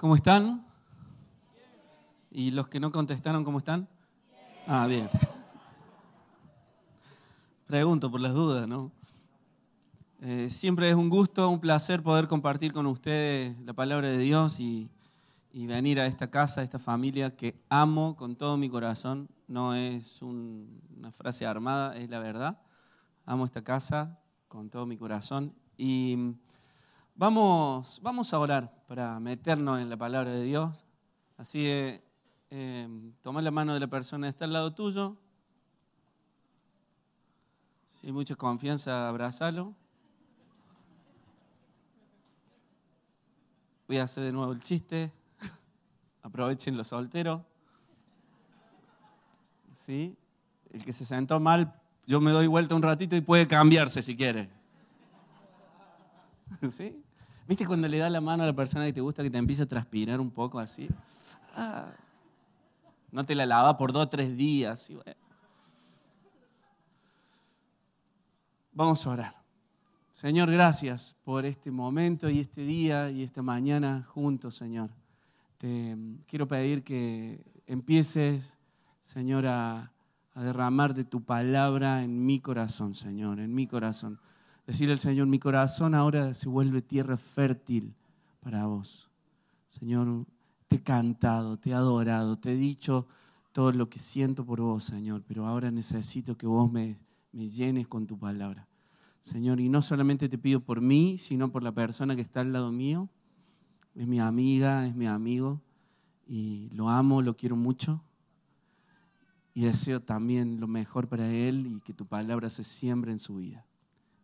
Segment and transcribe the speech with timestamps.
[0.00, 0.64] ¿Cómo están?
[2.30, 3.86] ¿Y los que no contestaron, cómo están?
[4.66, 5.10] Ah, bien.
[7.66, 8.90] Pregunto por las dudas, ¿no?
[10.22, 14.58] Eh, siempre es un gusto, un placer poder compartir con ustedes la palabra de Dios
[14.58, 14.88] y,
[15.52, 19.28] venir a esta casa, a esta familia que amo con todo mi corazón.
[19.48, 22.58] No es una frase armada, es la verdad.
[23.26, 25.52] Amo esta casa con todo mi corazón.
[25.76, 26.16] Y
[27.14, 30.84] vamos, vamos a orar para meternos en la palabra de Dios.
[31.36, 32.02] Así que
[32.50, 32.88] eh,
[33.22, 35.16] toma la mano de la persona que está al lado tuyo.
[37.88, 39.74] Si hay mucha confianza, abrazalo.
[43.86, 45.12] Voy a hacer de nuevo el chiste.
[46.22, 47.42] Aprovechen los solteros.
[49.84, 50.16] ¿Sí?
[50.72, 51.74] El que se sentó mal,
[52.06, 54.50] yo me doy vuelta un ratito y puede cambiarse si quiere.
[56.70, 57.02] ¿Sí?
[57.46, 59.64] ¿Viste cuando le da la mano a la persona que te gusta que te empieza
[59.64, 60.88] a transpirar un poco así?
[61.54, 61.92] Ah,
[63.10, 64.88] no te la lava por dos o tres días.
[68.72, 69.40] Vamos a orar.
[70.14, 74.90] Señor, gracias por este momento y este día y esta mañana juntos, Señor.
[75.56, 78.56] Te quiero pedir que empieces,
[79.02, 79.92] Señor, a,
[80.34, 84.20] derramar de tu palabra en mi corazón, Señor, en mi corazón.
[84.70, 87.92] Decirle al Señor, mi corazón ahora se vuelve tierra fértil
[88.38, 89.10] para vos.
[89.68, 90.26] Señor,
[90.68, 93.08] te he cantado, te he adorado, te he dicho
[93.50, 97.00] todo lo que siento por vos, Señor, pero ahora necesito que vos me,
[97.32, 98.68] me llenes con tu palabra.
[99.22, 102.52] Señor, y no solamente te pido por mí, sino por la persona que está al
[102.52, 103.08] lado mío.
[103.96, 105.60] Es mi amiga, es mi amigo,
[106.28, 108.04] y lo amo, lo quiero mucho.
[109.52, 113.34] Y deseo también lo mejor para él y que tu palabra se siembre en su
[113.34, 113.66] vida.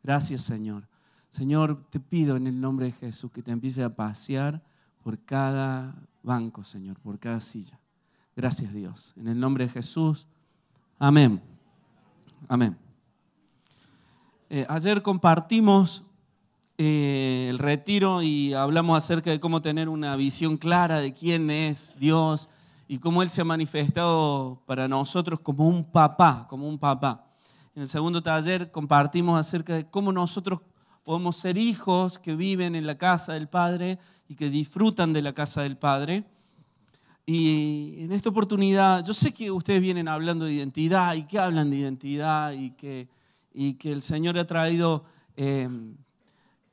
[0.06, 0.84] Gracias, Señor.
[1.30, 4.62] Señor, te pido en el nombre de Jesús que te empiece a pasear
[5.02, 7.76] por cada banco, Señor, por cada silla.
[8.36, 9.12] Gracias, Dios.
[9.16, 10.28] En el nombre de Jesús.
[10.96, 11.42] Amén.
[12.46, 12.76] Amén.
[14.48, 16.04] Eh, ayer compartimos
[16.78, 21.96] eh, el retiro y hablamos acerca de cómo tener una visión clara de quién es
[21.98, 22.48] Dios
[22.86, 27.25] y cómo Él se ha manifestado para nosotros como un papá, como un papá.
[27.76, 30.60] En el segundo taller compartimos acerca de cómo nosotros
[31.04, 33.98] podemos ser hijos que viven en la casa del Padre
[34.28, 36.24] y que disfrutan de la casa del Padre.
[37.26, 41.68] Y en esta oportunidad, yo sé que ustedes vienen hablando de identidad y que hablan
[41.68, 45.04] de identidad y que el Señor ha traído
[45.36, 45.94] em,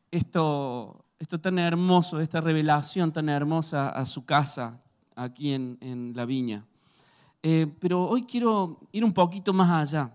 [0.10, 4.80] esto, esto tan hermoso, esta revelación tan hermosa a su casa
[5.18, 6.64] aquí en, la viña.
[7.42, 10.14] Eh, pero hoy quiero ir un poquito más allá,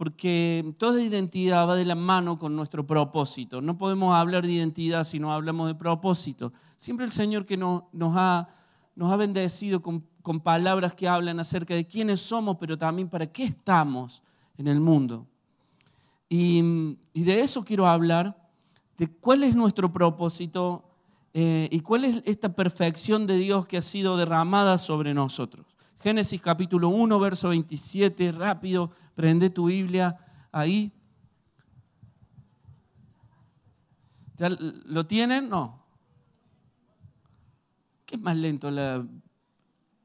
[0.00, 3.60] porque toda identidad va de la mano con nuestro propósito.
[3.60, 6.54] No podemos hablar de identidad si no hablamos de propósito.
[6.78, 7.82] Siempre el Señor que nos,
[8.16, 8.48] ha,
[9.18, 14.22] bendecido con, con palabras que hablan acerca de quiénes somos, pero también para qué estamos
[14.56, 15.26] en el mundo.
[16.30, 18.48] Y, de eso quiero hablar,
[18.96, 20.82] de cuál es nuestro propósito
[21.34, 25.69] eh, y cuál es esta perfección de Dios que ha sido derramada sobre nosotros.
[26.00, 30.16] Génesis capítulo 1, verso 27, rápido, prende tu Biblia
[30.50, 30.90] ahí.
[34.36, 35.50] ¿Ya lo tienen?
[35.50, 35.84] No.
[38.06, 38.70] ¿Qué es más lento,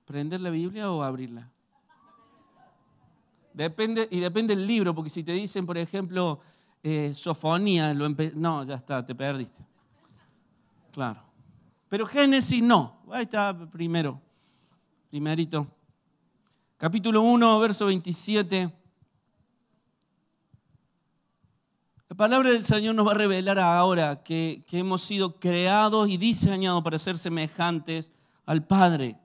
[0.04, 1.50] prender la Biblia o abrirla?
[3.54, 6.42] Depende, y depende del libro, porque si te dicen, por ejemplo,
[6.84, 9.64] eh, Sofonía, lo no, ya está, te perdiste.
[10.92, 11.22] Claro.
[11.88, 13.02] Pero Génesis no.
[13.10, 14.22] Ahí está primero.
[15.10, 15.75] Primerito.
[16.78, 18.70] Capítulo 1, verso 27.
[22.10, 26.18] La palabra del Señor nos va a revelar ahora que, que hemos sido creados y
[26.18, 28.12] diseñados para ser semejantes
[28.46, 29.18] al Padre.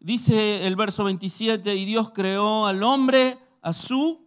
[0.00, 4.26] Dice el verso 27, y Dios creó al hombre a su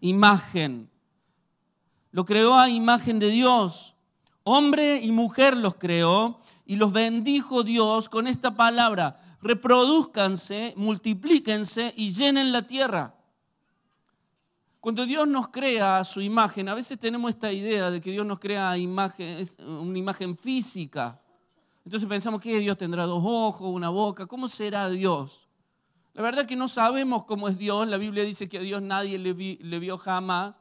[0.00, 0.88] imagen.
[2.10, 3.94] Lo creó a imagen de Dios.
[4.44, 9.31] Hombre y mujer los creó y los bendijo Dios con esta palabra.
[9.42, 13.14] Reproduzcanse, multiplíquense y llenen la tierra.
[14.82, 18.26] Cuando Dios nos crea a su imagen, a veces tenemos esta idea de que Dios
[18.26, 21.20] nos crea imagen, una imagen física.
[21.84, 24.26] Entonces pensamos que Dios tendrá dos ojos, una boca.
[24.26, 25.48] ¿Cómo será Dios?
[26.14, 27.86] La verdad es que no sabemos cómo es Dios.
[27.88, 30.60] La Biblia dice que a Dios nadie le, vio jamás.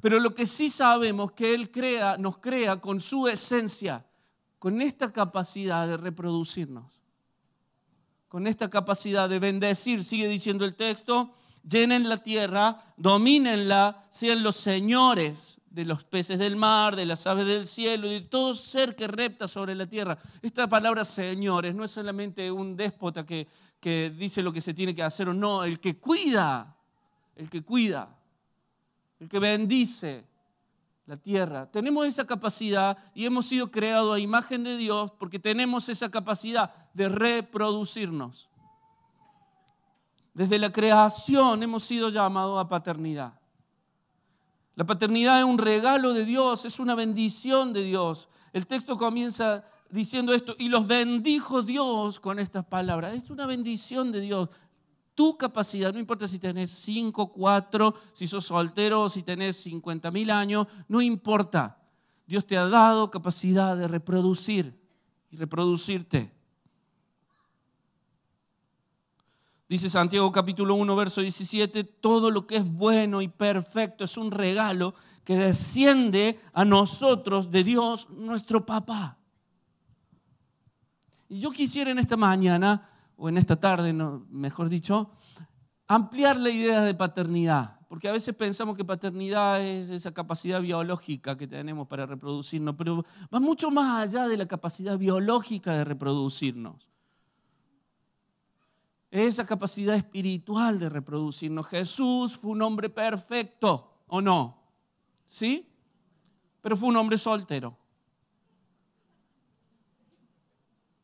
[0.00, 4.04] Pero lo que sí sabemos es que Él crea, nos crea con su esencia,
[4.60, 6.84] con esta capacidad de reproducirnos,
[8.28, 11.34] con esta capacidad de bendecir, sigue diciendo el texto,
[11.68, 17.46] llenen la tierra, domínenla, sean los señores de los peces del mar, de las aves
[17.46, 20.18] del cielo y de todo ser que repta sobre la tierra.
[20.42, 23.48] Esta palabra señores no es solamente un déspota que,
[23.80, 26.76] que dice lo que se tiene que hacer o no, el que cuida,
[27.34, 28.14] el que cuida,
[29.20, 30.29] el que bendice
[31.06, 31.70] la tierra.
[31.70, 36.72] Tenemos esa capacidad y hemos sido creados a imagen de Dios porque tenemos esa capacidad
[36.94, 38.48] de reproducirnos.
[40.32, 43.34] Desde la creación hemos sido llamados a paternidad.
[44.76, 48.28] La paternidad es un regalo de Dios, es una bendición de Dios.
[48.52, 53.14] El texto comienza diciendo esto, y los bendijo Dios con estas palabras.
[53.14, 54.48] Es una bendición de Dios.
[55.14, 60.30] Tu capacidad, no importa si tenés 5, 4, si sos soltero, si tenés 50 mil
[60.30, 61.78] años, no importa.
[62.26, 64.78] Dios te ha dado capacidad de reproducir
[65.30, 66.32] y reproducirte.
[69.68, 74.32] Dice Santiago capítulo 1, verso 17, todo lo que es bueno y perfecto es un
[74.32, 79.16] regalo que desciende a nosotros de Dios, nuestro papá.
[81.28, 82.90] Y yo quisiera en esta mañana,
[83.20, 85.10] o en esta tarde, mejor dicho,
[85.86, 87.78] ampliar la idea de paternidad.
[87.86, 93.04] Porque a veces pensamos que paternidad es esa capacidad biológica que tenemos para reproducirnos, pero
[93.32, 96.90] va mucho más allá de la capacidad biológica de reproducirnos
[99.10, 101.66] esa capacidad espiritual de reproducirnos.
[101.66, 104.56] Jesús fue un hombre perfecto, ¿o no?
[105.26, 105.68] ¿Sí?
[106.60, 107.76] Pero fue un hombre soltero.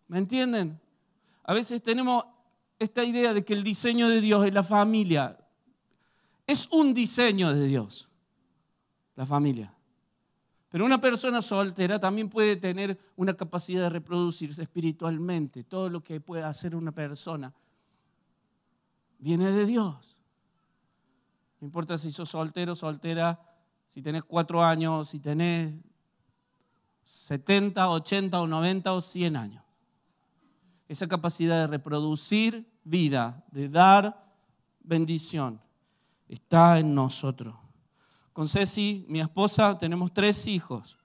[0.06, 0.80] ¿Me entienden?
[1.46, 2.24] A veces tenemos
[2.78, 5.38] esta idea de que el diseño de Dios es la familia.
[6.44, 8.08] Es un diseño de Dios,
[9.14, 9.72] la familia.
[10.68, 15.62] Pero una persona soltera también puede tener una capacidad de reproducirse espiritualmente.
[15.62, 17.54] Todo lo que puede hacer una persona
[19.18, 20.16] viene de Dios.
[21.60, 23.40] No importa si sos soltero, soltera,
[23.88, 25.72] si tenés cuatro años, si tenés
[27.04, 29.65] 70, 80 o 90 o 100 años.
[30.88, 34.24] Esa capacidad de reproducir vida, de dar
[34.80, 35.60] bendición,
[36.28, 37.54] está en nosotros.
[38.32, 40.96] Con Ceci, mi esposa, tenemos tres hijos.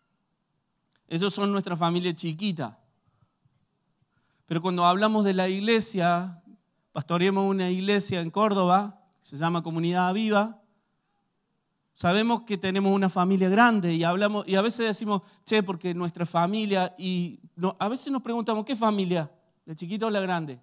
[1.07, 2.77] Esos son nuestra familia chiquita.
[4.45, 6.43] Pero cuando hablamos de la iglesia,
[6.91, 10.61] pastoreamos una iglesia en Córdoba, se llama Comunidad Viva.
[11.93, 16.25] Sabemos que tenemos una familia grande y hablamos y a veces decimos, che, porque nuestra
[16.25, 17.39] familia y
[17.79, 19.31] a veces nos preguntamos, ¿qué familia?
[19.71, 20.59] ¿La chiquita o la grande?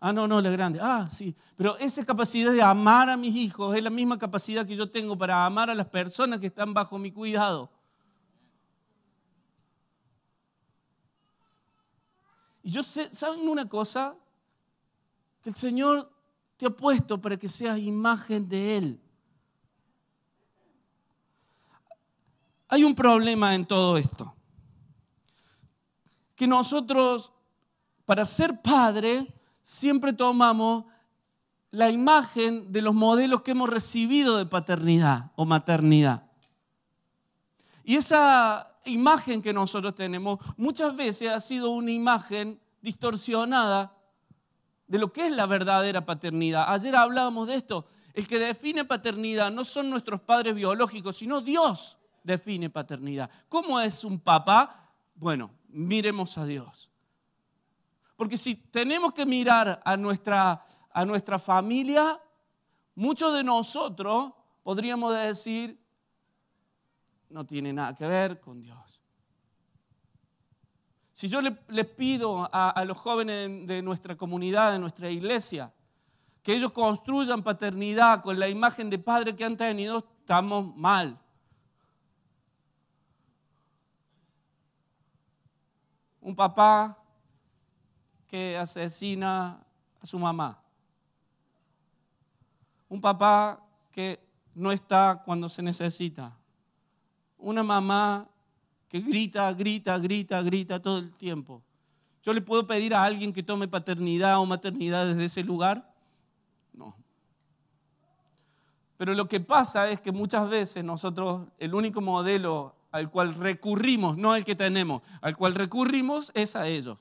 [0.00, 0.78] Ah, no, no, la grande.
[0.82, 1.34] Ah, sí.
[1.56, 5.16] Pero esa capacidad de amar a mis hijos es la misma capacidad que yo tengo
[5.16, 7.70] para amar a las personas que están bajo mi cuidado.
[12.62, 14.14] Y yo sé, ¿saben una cosa?
[15.40, 16.12] que el Señor
[16.58, 19.00] te ha puesto para que seas imagen de Él.
[22.68, 24.34] Hay un problema en todo esto.
[26.36, 27.33] Que nosotros,
[28.04, 30.84] para ser padre, siempre tomamos
[31.70, 36.30] la imagen de los modelos que hemos recibido de paternidad o maternidad.
[37.82, 43.92] Y esa imagen que nosotros tenemos muchas veces ha sido una imagen distorsionada
[44.86, 46.72] de lo que es la verdadera paternidad.
[46.72, 47.86] Ayer hablábamos de esto.
[48.12, 53.28] El que define paternidad no son nuestros padres biológicos, sino Dios define paternidad.
[53.48, 54.92] ¿Cómo es un papá?
[55.16, 56.90] Bueno, miremos a Dios.
[58.16, 62.20] Porque si tenemos que mirar a nuestra, a nuestra familia,
[62.94, 65.78] muchos de nosotros podríamos decir,
[67.28, 69.00] no tiene nada que ver con Dios.
[71.12, 75.72] Si yo les pido a, los jóvenes de nuestra comunidad, de nuestra iglesia,
[76.42, 81.20] que ellos construyan paternidad con la imagen de padre que han tenido, estamos mal.
[86.20, 87.03] Un papá
[88.34, 89.64] que asesina
[90.02, 90.60] a su mamá.
[92.88, 94.18] Un papá que
[94.56, 96.36] no está cuando se necesita.
[97.38, 98.28] Una mamá
[98.88, 101.62] que grita, grita, grita, grita todo el tiempo.
[102.24, 105.94] ¿Yo le puedo pedir a alguien que tome paternidad o maternidad desde ese lugar?
[106.72, 106.96] No.
[108.96, 114.16] Pero lo que pasa es que muchas veces nosotros, el único modelo al cual recurrimos,
[114.16, 116.98] no al que tenemos, al cual recurrimos es a ellos.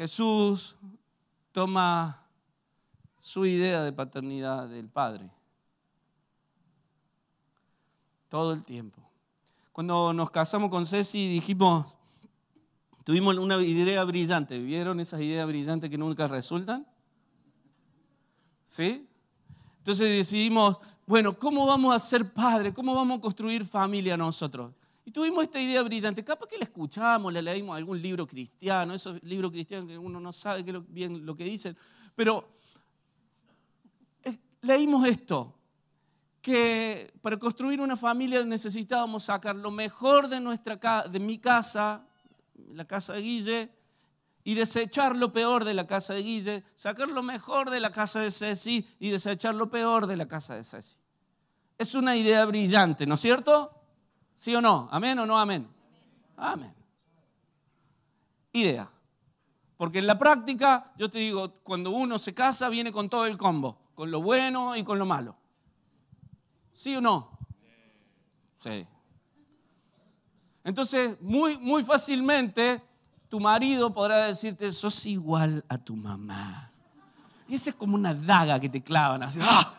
[0.00, 0.74] Jesús
[1.52, 2.22] toma
[3.20, 5.28] su idea de paternidad del Padre
[8.30, 8.98] todo el tiempo.
[9.74, 11.84] Cuando nos casamos con Ceci dijimos,
[13.04, 14.58] Tuvimos una idea brillante.
[14.58, 16.86] ¿Vieron esas ideas brillantes que nunca resultan?
[18.66, 19.06] ¿Sí?
[19.80, 22.72] Entonces decidimos, bueno, ¿cómo vamos a ser padres?
[22.72, 24.72] ¿Cómo vamos a construir familia nosotros?
[25.12, 26.24] Tuvimos esta idea brillante.
[26.24, 30.32] Capaz que la escuchamos, la leímos algún libro cristiano, esos libros cristianos que uno no
[30.32, 31.76] sabe bien lo que dicen,
[32.14, 32.60] pero
[34.62, 35.54] leímos esto,
[36.40, 42.06] que para construir una familia necesitábamos sacar lo mejor de, nuestra, de mi casa,
[42.72, 43.70] la casa de Guille,
[44.42, 48.20] y desechar lo peor de la casa de Guille, sacar lo mejor de la casa
[48.20, 50.96] de Ceci y desechar lo peor de la casa de Ceci.
[51.76, 53.79] Es una idea brillante, ¿no es cierto?
[54.40, 54.88] ¿Sí o no?
[54.90, 55.68] ¿Amén o no amén?
[56.38, 56.72] Amén.
[58.54, 58.88] Idea.
[59.76, 63.36] Porque en la práctica, yo te digo, cuando uno se casa, viene con todo el
[63.36, 65.36] combo, con lo bueno y con lo malo.
[66.72, 67.38] ¿Sí o no?
[68.60, 68.86] Sí.
[70.64, 72.82] Entonces, muy, muy fácilmente,
[73.28, 76.72] tu marido podrá decirte, sos igual a tu mamá.
[77.46, 79.38] Y esa es como una daga que te clavan así.
[79.42, 79.74] ¡ah!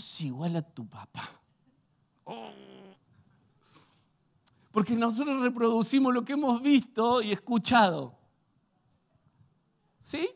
[0.00, 1.28] Sos igual a tu papá.
[4.70, 8.14] Porque nosotros reproducimos lo que hemos visto y escuchado.
[10.00, 10.28] ¿Sí?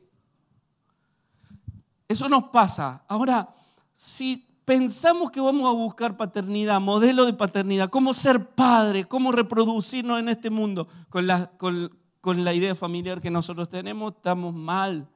[2.07, 3.03] Eso nos pasa.
[3.09, 3.49] Ahora,
[3.95, 10.21] si pensamos que vamos a buscar paternidad, modelo de paternidad, cómo ser padre, cómo reproducirnos
[10.21, 15.09] en este mundo con, la idea familiar que nosotros tenemos, estamos mal,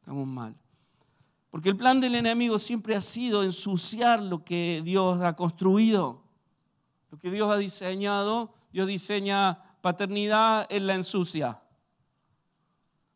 [0.00, 0.61] estamos mal.
[1.52, 6.22] Porque el plan del enemigo siempre ha sido ensuciar lo que Dios ha construido,
[7.10, 8.54] lo que Dios ha diseñado.
[8.72, 11.60] Dios diseña paternidad, en la ensucia.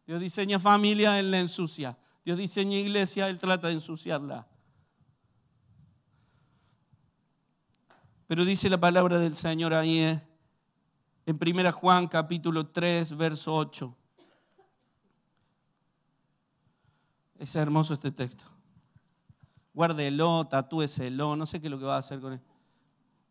[0.07, 1.97] Dios diseña familia, en la ensucia.
[2.27, 4.47] Dios diseña iglesia, Él trata de ensuciarla.
[8.27, 10.23] Pero dice la palabra del Señor ahí eh,
[11.25, 13.97] en 1 Juan capítulo 3, verso 8.
[17.39, 18.45] Es hermoso este texto.
[19.75, 22.41] Guárdelo, tatúeselo, no sé qué es lo que va a hacer con él.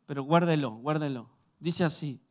[0.06, 1.30] Pero guárdelo, guárdelo.
[1.60, 2.22] Dice así.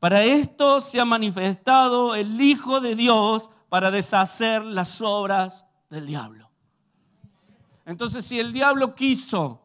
[0.00, 6.48] Para esto se ha manifestado el Hijo de Dios para deshacer las obras del diablo.
[7.84, 9.64] Entonces, si el diablo quiso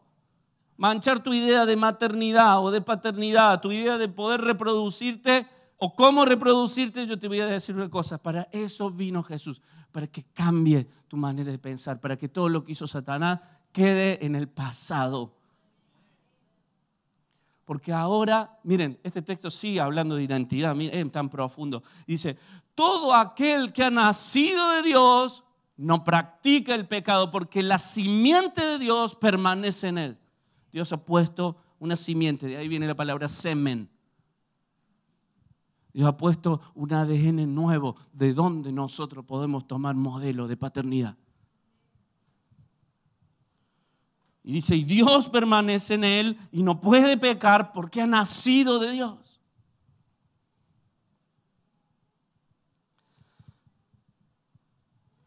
[0.77, 5.47] manchar tu idea de maternidad o de paternidad, tu idea de poder reproducirte
[5.85, 9.61] o cómo reproducirte, yo te voy a decir una cosa, para eso vino Jesús,
[9.91, 13.41] para que cambie tu manera de pensar, para que todo lo que hizo Satanás
[13.73, 15.35] quede en el pasado.
[17.65, 21.83] Porque ahora, miren, este texto sigue hablando de identidad, miren, tan profundo.
[22.07, 22.37] Dice,
[22.75, 25.43] todo aquel que ha nacido de Dios
[25.75, 30.17] no practica el pecado porque la simiente de Dios permanece en él.
[30.71, 33.89] Dios ha puesto una simiente, de ahí viene la palabra semen.
[35.93, 41.15] Dios ha puesto un ADN nuevo de donde nosotros podemos tomar modelo de paternidad.
[44.43, 48.91] Y dice, y Dios permanece en él y no puede pecar porque ha nacido de
[48.91, 49.23] Dios.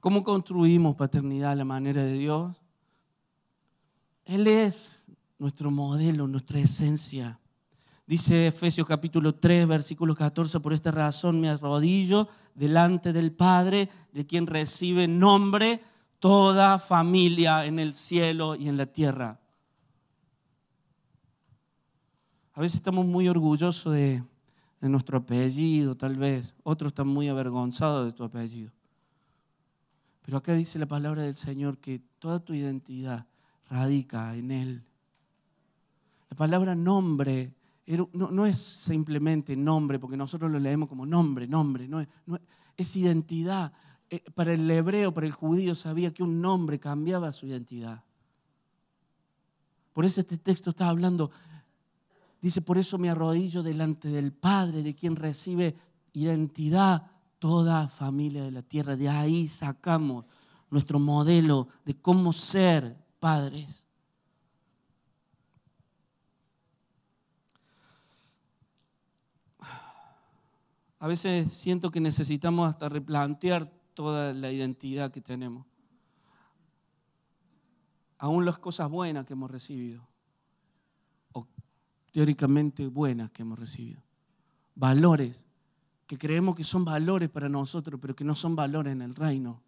[0.00, 2.56] ¿Cómo construimos paternidad a la manera de Dios?
[4.24, 5.04] Él es
[5.38, 7.40] nuestro modelo, nuestra esencia.
[8.06, 14.24] Dice Efesios capítulo 3, versículo 14, por esta razón me arrodillo delante del Padre, de
[14.24, 15.82] quien recibe nombre
[16.20, 19.40] toda familia en el cielo y en la tierra.
[22.52, 24.22] A veces estamos muy orgullosos de,
[24.80, 26.54] de nuestro apellido, tal vez.
[26.62, 28.70] Otros están muy avergonzados de tu apellido.
[30.22, 33.26] Pero acá dice la palabra del Señor que toda tu identidad
[33.68, 34.84] radica en Él.
[36.30, 37.55] La palabra nombre
[37.86, 42.00] no, es simplemente nombre, porque nosotros lo leemos como nombre, nombre, no
[42.76, 43.72] es, identidad.
[44.10, 48.02] Eh, para el hebreo, para el judío, sabía que un nombre cambiaba su identidad.
[49.92, 51.30] Por eso este texto está hablando,
[52.40, 55.76] dice, por eso me arrodillo delante del Padre, de quien recibe
[56.12, 58.96] identidad toda familia de la tierra.
[58.96, 60.24] De ahí sacamos
[60.70, 63.85] nuestro modelo de cómo ser padres.
[70.98, 75.66] A veces siento que necesitamos hasta replantear toda la identidad que tenemos.
[78.18, 80.06] Aún las cosas buenas que hemos recibido,
[81.32, 81.46] o
[82.12, 84.02] teóricamente buenas que hemos recibido.
[84.74, 85.42] Valores
[86.06, 89.60] que creemos que son valores para nosotros, pero que no son valores en el reino.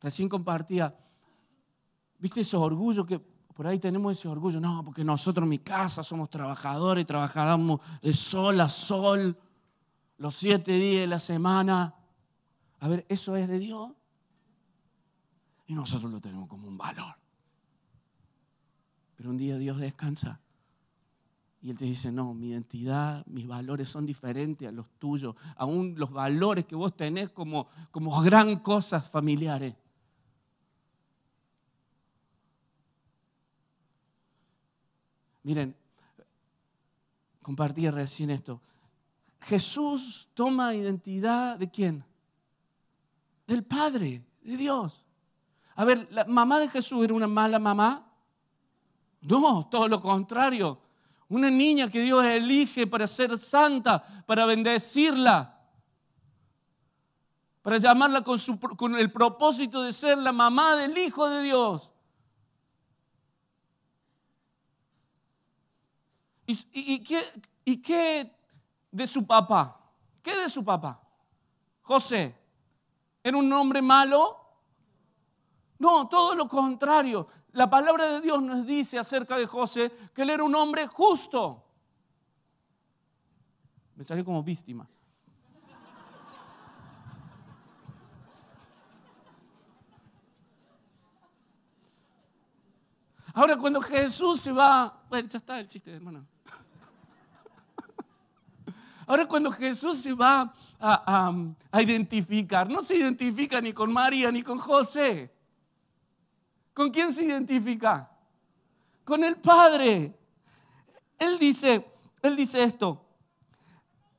[0.00, 0.94] Recién compartía,
[2.18, 3.20] ¿viste esos orgullos que,
[3.58, 8.14] por ahí tenemos ese orgullo, no, porque nosotros en mi casa somos trabajadores, trabajamos de
[8.14, 9.36] sol a sol,
[10.18, 11.92] los siete días de la semana.
[12.78, 13.90] A ver, ¿eso es de Dios?
[15.66, 17.16] Y nosotros lo tenemos como un valor.
[19.16, 20.40] Pero un día Dios descansa.
[21.60, 25.34] Y Él te dice, no, mi identidad, mis valores son diferentes a los tuyos.
[25.56, 29.74] Aún los valores que vos tenés como, como gran cosas familiares.
[35.48, 35.74] Miren,
[37.40, 38.60] compartí recién esto.
[39.40, 42.04] Jesús toma identidad de quién?
[43.46, 45.06] Del Padre, de Dios.
[45.74, 48.12] A ver, ¿la mamá de Jesús era una mala mamá?
[49.22, 50.82] No, todo lo contrario.
[51.30, 55.58] Una niña que Dios elige para ser santa, para bendecirla,
[57.62, 58.38] para llamarla con,
[58.76, 61.90] con, el propósito de ser la mamá del Hijo de Dios.
[66.50, 67.22] ¿Y, qué,
[67.66, 68.34] ¿Y qué
[68.90, 69.92] de su papá?
[70.22, 70.98] ¿Qué de su papá?
[71.82, 72.34] José.
[73.22, 74.34] ¿Era un hombre malo?
[75.78, 77.28] No, todo lo contrario.
[77.52, 81.64] La palabra de Dios nos dice acerca de José que él era un hombre justo.
[83.94, 84.88] Me salió como víctima.
[93.38, 96.26] Ahora cuando Jesús se va, bueno, ya está el chiste, hermano.
[99.06, 101.32] Ahora cuando Jesús se va a,
[101.70, 105.32] a, identificar, no se identifica ni con María ni con José.
[106.74, 108.10] ¿Con quién se identifica?
[109.04, 110.18] Con el Padre.
[111.16, 111.88] Él dice,
[112.22, 113.06] él dice esto.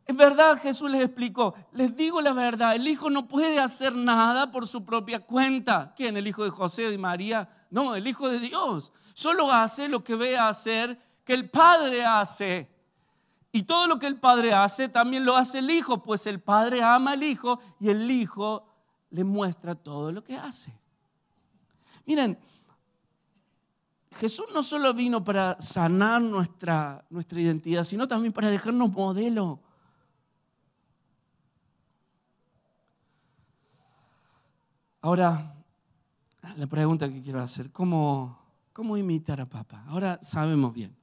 [0.06, 4.50] Es verdad, Jesús les explicó, les digo la verdad, el Hijo no puede hacer nada
[4.50, 5.94] por su propia cuenta.
[5.94, 6.16] ¿Quién?
[6.16, 7.50] ¿El Hijo de José y María?
[7.70, 8.92] No, el Hijo de Dios.
[9.14, 12.70] Solo hace lo que ve hacer que el Padre hace.
[13.52, 16.82] Y todo lo que el Padre hace, también lo hace el Hijo, pues el Padre
[16.82, 18.68] ama al Hijo y el Hijo
[19.12, 20.78] le muestra todo lo que hace.
[22.06, 22.38] Miren,
[24.18, 29.60] Jesús no solo vino para sanar nuestra, nuestra identidad, sino también para dejarnos modelo.
[35.02, 35.56] Ahora,
[36.42, 38.40] la pregunta que quiero hacer, ¿cómo,
[38.74, 39.84] ¿cómo imitar a papá?
[39.88, 40.96] Ahora sabemos bien,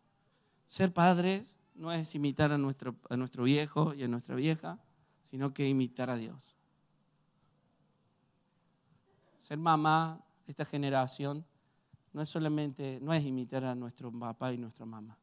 [0.67, 4.79] ser padres no es imitar a nuestro, a nuestro viejo y a nuestra vieja,
[5.23, 6.37] sino que imitar a Dios.
[9.43, 11.45] Ser mamá, esta generación,
[12.13, 15.17] no es solamente, no es imitar a nuestro papá y nuestra mamá,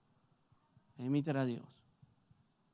[0.97, 1.65] es imitar a Dios.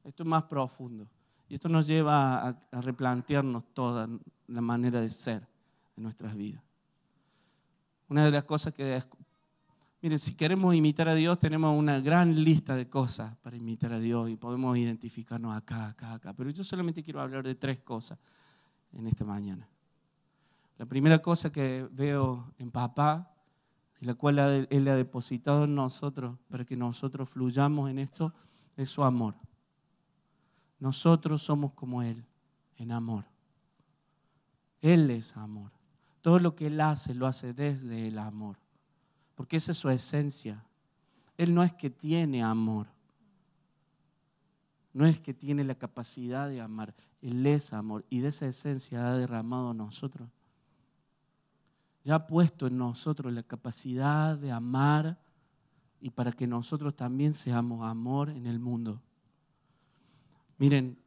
[0.04, 1.08] Esto es más profundo.
[1.48, 4.08] Y esto nos lleva a, a replantearnos toda
[4.48, 5.48] la manera de ser
[5.98, 6.69] en nuestras vidas.
[8.10, 9.02] Una de las cosas que...
[10.02, 14.00] Miren, si queremos imitar a Dios, tenemos una gran lista de cosas para imitar a
[14.00, 16.34] Dios y podemos identificarnos acá, acá, acá.
[16.34, 18.18] Pero yo solamente quiero hablar de tres cosas
[18.94, 19.68] en esta mañana.
[20.78, 23.30] La primera cosa que veo en papá
[24.00, 28.34] y la cual Él ha depositado en nosotros para que nosotros fluyamos en esto,
[28.78, 29.36] es su amor.
[30.80, 32.24] Nosotros somos como Él,
[32.78, 33.26] en amor.
[34.82, 35.79] Él es amor.
[36.22, 38.58] Todo lo que Él hace, lo hace desde el amor.
[39.36, 40.64] Porque esa es su esencia.
[41.38, 42.88] Él no es que tiene amor.
[44.94, 46.94] No es que tiene la capacidad de amar.
[47.22, 48.06] Él es amor.
[48.10, 50.28] Y de esa esencia ha derramado a nosotros
[52.04, 55.18] ya ha puesto en nosotros la capacidad de amar
[56.02, 59.02] y para que nosotros también seamos amor en el mundo.
[60.58, 60.98] Miren,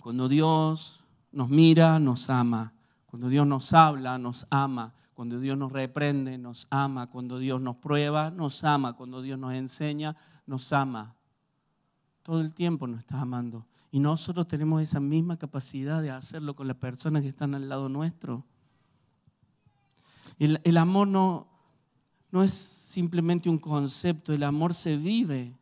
[0.00, 1.00] cuando Dios
[1.32, 2.72] nos mira, nos ama.
[3.12, 4.94] Cuando Dios nos habla, nos ama.
[5.12, 7.10] Cuando Dios nos reprende, nos ama.
[7.10, 8.94] Cuando Dios nos prueba, nos ama.
[8.94, 11.14] Cuando Dios nos enseña, nos ama.
[12.22, 13.66] Todo el tiempo nos está amando.
[13.90, 17.90] Y nosotros tenemos esa misma capacidad de hacerlo con las personas que están al lado
[17.90, 18.46] nuestro.
[20.38, 21.48] El, amor no,
[22.30, 25.54] no es simplemente un concepto, el amor se vive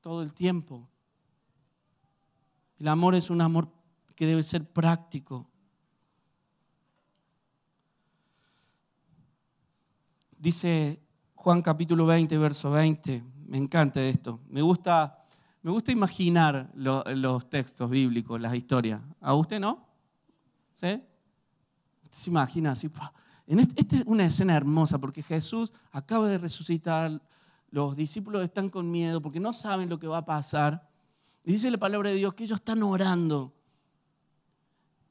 [0.00, 0.88] todo el tiempo.
[2.80, 3.75] El amor es un amor
[4.16, 5.48] que debe ser práctico.
[10.38, 11.00] Dice
[11.34, 14.40] Juan capítulo 20, verso 20, me encanta esto.
[14.48, 15.22] Me gusta,
[15.62, 19.00] me gusta imaginar los textos bíblicos, las historias.
[19.20, 19.86] ¿A usted no?
[20.80, 21.00] ¿Sí?
[22.10, 22.90] se imagina así.
[23.76, 27.20] Esta es una escena hermosa porque Jesús acaba de resucitar,
[27.70, 30.88] los discípulos están con miedo porque no saben lo que va a pasar.
[31.44, 33.55] Y dice la palabra de Dios que ellos están orando.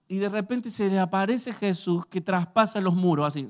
[0.07, 3.47] Y de repente se le aparece Jesús que traspasa los muros así.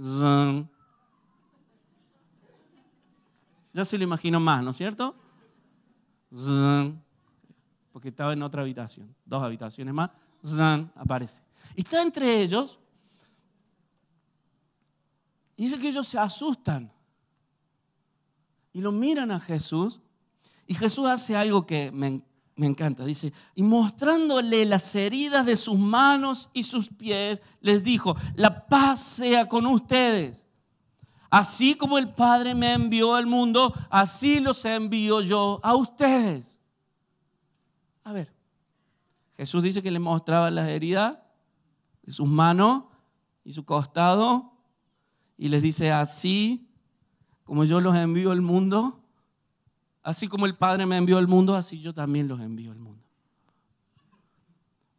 [3.74, 5.16] Ya se lo imaginó más, ¿no es cierto?
[7.92, 10.12] Porque estaba en otra habitación, dos habitaciones más,
[10.96, 11.42] aparece.
[11.76, 12.80] Y está entre ellos.
[15.58, 16.92] Y dice que ellos se asustan.
[18.72, 20.00] Y lo miran a Jesús.
[20.68, 22.22] Y Jesús hace algo que me,
[22.56, 23.06] me encanta.
[23.06, 29.02] Dice, y mostrándole las heridas de sus manos y sus pies, les dijo, la paz
[29.02, 30.46] sea con ustedes.
[31.30, 36.60] Así como el Padre me envió al mundo, así los envío yo a ustedes.
[38.04, 38.34] A ver,
[39.36, 41.18] Jesús dice que le mostraba las heridas
[42.04, 42.84] de sus manos
[43.44, 44.54] y su costado
[45.38, 46.70] y les dice, así
[47.44, 49.05] como yo los envío al mundo,
[50.06, 53.04] así como el Padre me envió al mundo, así yo también los envío al mundo.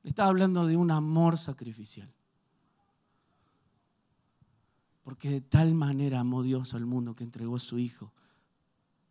[0.03, 2.13] Está hablando de un amor sacrificial.
[5.05, 8.13] Porque de tal manera amó Dios al mundo que entregó a su Hijo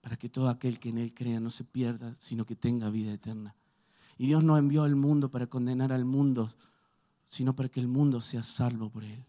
[0.02, 3.14] para que todo aquel que en Él crea no se pierda, sino que tenga vida
[3.14, 3.56] eterna.
[4.18, 6.54] Y Dios no envió al mundo para condenar al mundo,
[7.30, 9.24] sino para que el mundo sea salvo por Él.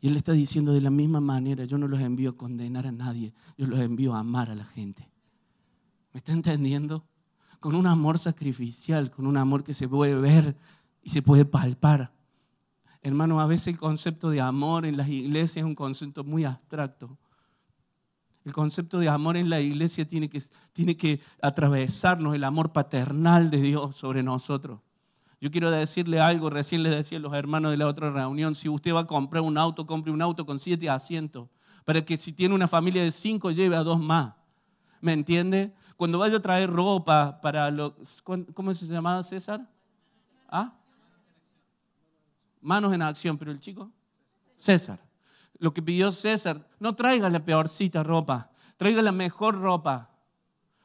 [0.00, 2.92] Y Él está diciendo de la misma manera, yo no los envío a condenar a
[2.92, 5.08] nadie, yo los envío a amar a la gente.
[6.18, 7.04] ¿Me está entendiendo?
[7.60, 10.56] Con un amor sacrificial, con un amor que se puede ver
[11.00, 12.10] y se puede palpar.
[13.02, 17.16] Hermano, a veces el concepto de amor en las iglesias es un concepto muy abstracto.
[18.44, 23.48] El concepto de amor en la iglesia tiene que, tiene que atravesarnos el amor paternal
[23.48, 24.80] de Dios sobre nosotros.
[25.40, 28.68] Yo quiero decirle algo, recién les decía a los hermanos de la otra reunión, si
[28.68, 31.48] usted va a comprar un auto, compre un auto con siete asientos,
[31.84, 34.34] para que si tiene una familia de cinco lleve a dos más.
[35.00, 35.72] ¿Me entiende?
[35.98, 38.22] Cuando vaya a traer ropa para los...
[38.22, 39.68] ¿Cómo se llamaba César?
[40.48, 40.72] ¿Ah?
[42.60, 43.90] Manos en acción, pero el chico,
[44.56, 45.00] César.
[45.58, 50.10] Lo que pidió César, no traiga la peorcita ropa, traiga la mejor ropa.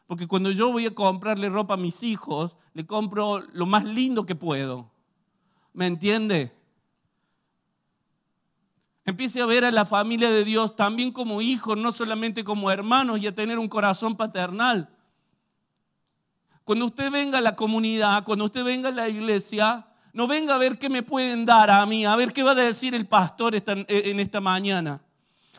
[0.07, 4.25] Porque cuando yo voy a comprarle ropa a mis hijos, le compro lo más lindo
[4.25, 4.89] que puedo.
[5.73, 6.57] ¿Me entiende?
[9.05, 13.19] Empiece a ver a la familia de Dios también como hijos, no solamente como hermanos,
[13.19, 14.89] y a tener un corazón paternal.
[16.63, 20.57] Cuando usted venga a la comunidad, cuando usted venga a la iglesia, no venga a
[20.57, 23.55] ver qué me pueden dar a mí, a ver qué va a decir el pastor
[23.55, 25.01] en esta mañana.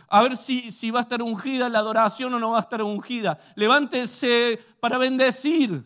[0.08, 2.82] A ver si, si va a estar ungida la adoración o no va a estar
[2.82, 3.38] ungida.
[3.56, 5.84] Levántese para bendecir.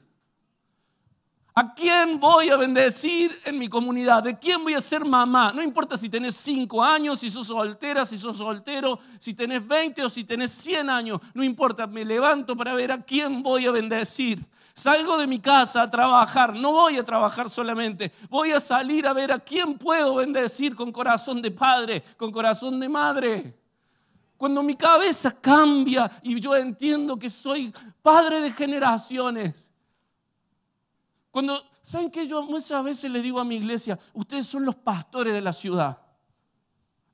[1.55, 4.23] ¿A quién voy a bendecir en mi comunidad?
[4.23, 5.51] ¿De quién voy a ser mamá?
[5.53, 10.05] No importa si tenés cinco años, si sos soltera, si sos soltero, si tenés 20
[10.05, 11.21] o si tenés 100 años.
[11.35, 14.47] No importa, me levanto para ver a quién voy a bendecir.
[14.79, 19.13] Salgo de mi casa a trabajar, no voy a trabajar solamente, voy a salir a
[19.13, 23.59] ver a quién puedo bendecir con corazón de padre, con corazón de madre.
[24.37, 29.69] Cuando mi cabeza cambia y yo entiendo que soy padre de generaciones.
[31.33, 35.33] Cuando, ¿saben que Yo muchas veces le digo a mi iglesia, ustedes son los pastores
[35.33, 35.99] de la ciudad.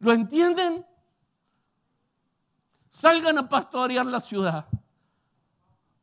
[0.00, 0.84] ¿Lo entienden?
[2.90, 4.66] Salgan a pastorear la ciudad.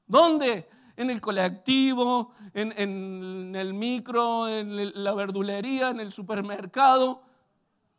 [0.07, 0.70] ¿Dónde?
[0.95, 7.23] En el colectivo, en, el micro, en la verdulería, en el supermercado,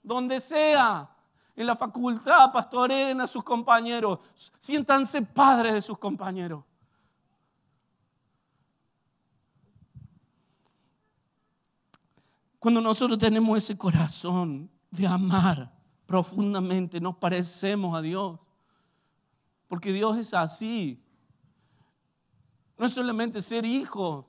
[0.03, 1.11] donde sea,
[1.55, 4.19] en la facultad, pastoreen a sus compañeros,
[4.59, 6.65] siéntanse padres de sus compañeros.
[12.59, 15.73] Cuando nosotros tenemos ese corazón de amar
[16.07, 18.39] profundamente, nos parecemos a Dios.
[19.67, 21.02] Porque Dios es así.
[22.83, 24.27] No es solamente ser hijo.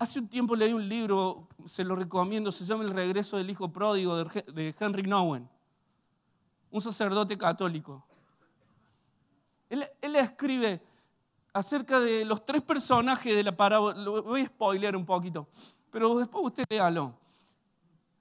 [0.00, 3.72] Hace un tiempo leí un libro, se lo recomiendo, se llama El regreso del hijo
[3.72, 5.48] pródigo de Henry Nowen,
[6.72, 8.04] un sacerdote católico.
[9.70, 10.82] Él, escribe
[11.52, 15.46] acerca de los tres personajes de la parábola, lo voy a spoilear un poquito,
[15.92, 17.16] pero después usted léalo.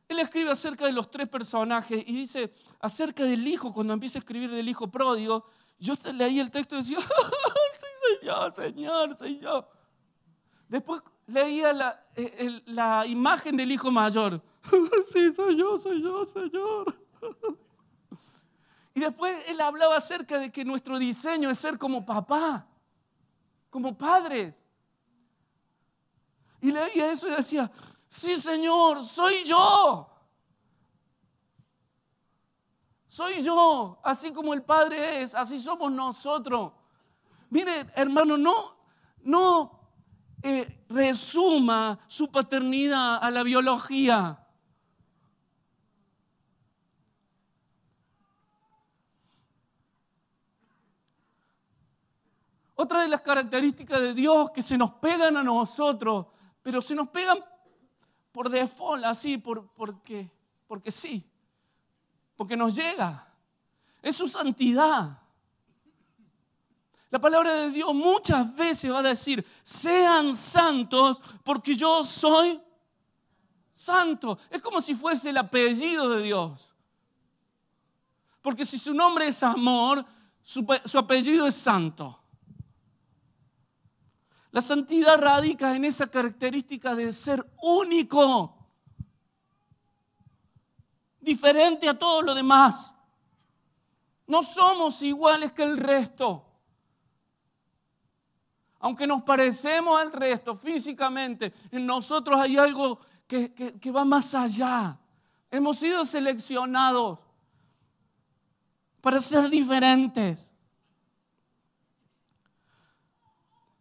[0.08, 4.22] Él escribe acerca de los tres personajes y dice acerca del hijo, cuando empieza a
[4.22, 5.48] escribir del hijo pródigo,
[5.80, 7.00] yo leí el texto y decía,
[8.56, 9.67] Señor, soy yo.
[10.67, 14.41] Después leía la, eh, la imagen del hijo mayor.
[15.12, 16.97] sí, soy yo, soy yo, Señor.
[18.93, 22.67] y después él hablaba acerca de que nuestro diseño es ser como papá,
[23.69, 24.63] como padres.
[26.62, 27.69] Y leía eso y decía,
[28.08, 30.10] sí, Señor, soy yo.
[33.13, 36.71] Soy yo, así como el Padre es, así somos nosotros.
[37.54, 38.76] Mire, hermano, no,
[39.22, 39.80] no
[40.42, 44.44] eh, resuma su paternidad a la biología.
[52.74, 56.26] Otra de las características de Dios que se nos pegan a nosotros,
[56.63, 57.38] pero se nos pegan
[58.32, 60.28] por default, así, por, porque,
[60.66, 61.24] porque sí,
[62.36, 63.32] porque nos llega.
[64.02, 65.23] Es su santidad.
[67.13, 72.60] La palabra de Dios muchas veces va a decir, sean santos porque yo soy
[73.71, 74.39] santo.
[74.49, 76.67] Es como si fuese el apellido de Dios.
[78.41, 80.04] Porque si su nombre es amor,
[80.41, 80.65] su,
[80.97, 82.19] apellido es santo.
[84.49, 88.58] La santidad radica en esa característica de ser único,
[91.21, 92.91] diferente a todo lo demás.
[94.26, 96.49] No somos iguales que el resto.
[98.84, 105.00] Aunque nos parecemos al resto físicamente, en nosotros hay algo que, va más allá.
[105.50, 107.17] Hemos sido seleccionados
[109.00, 110.50] para ser diferentes.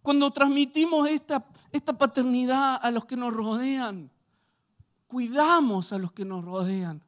[0.02, 4.08] Cuando transmitimos esta, esta paternidad a los que nos rodean,
[5.08, 7.02] cuidamos a los que nos rodean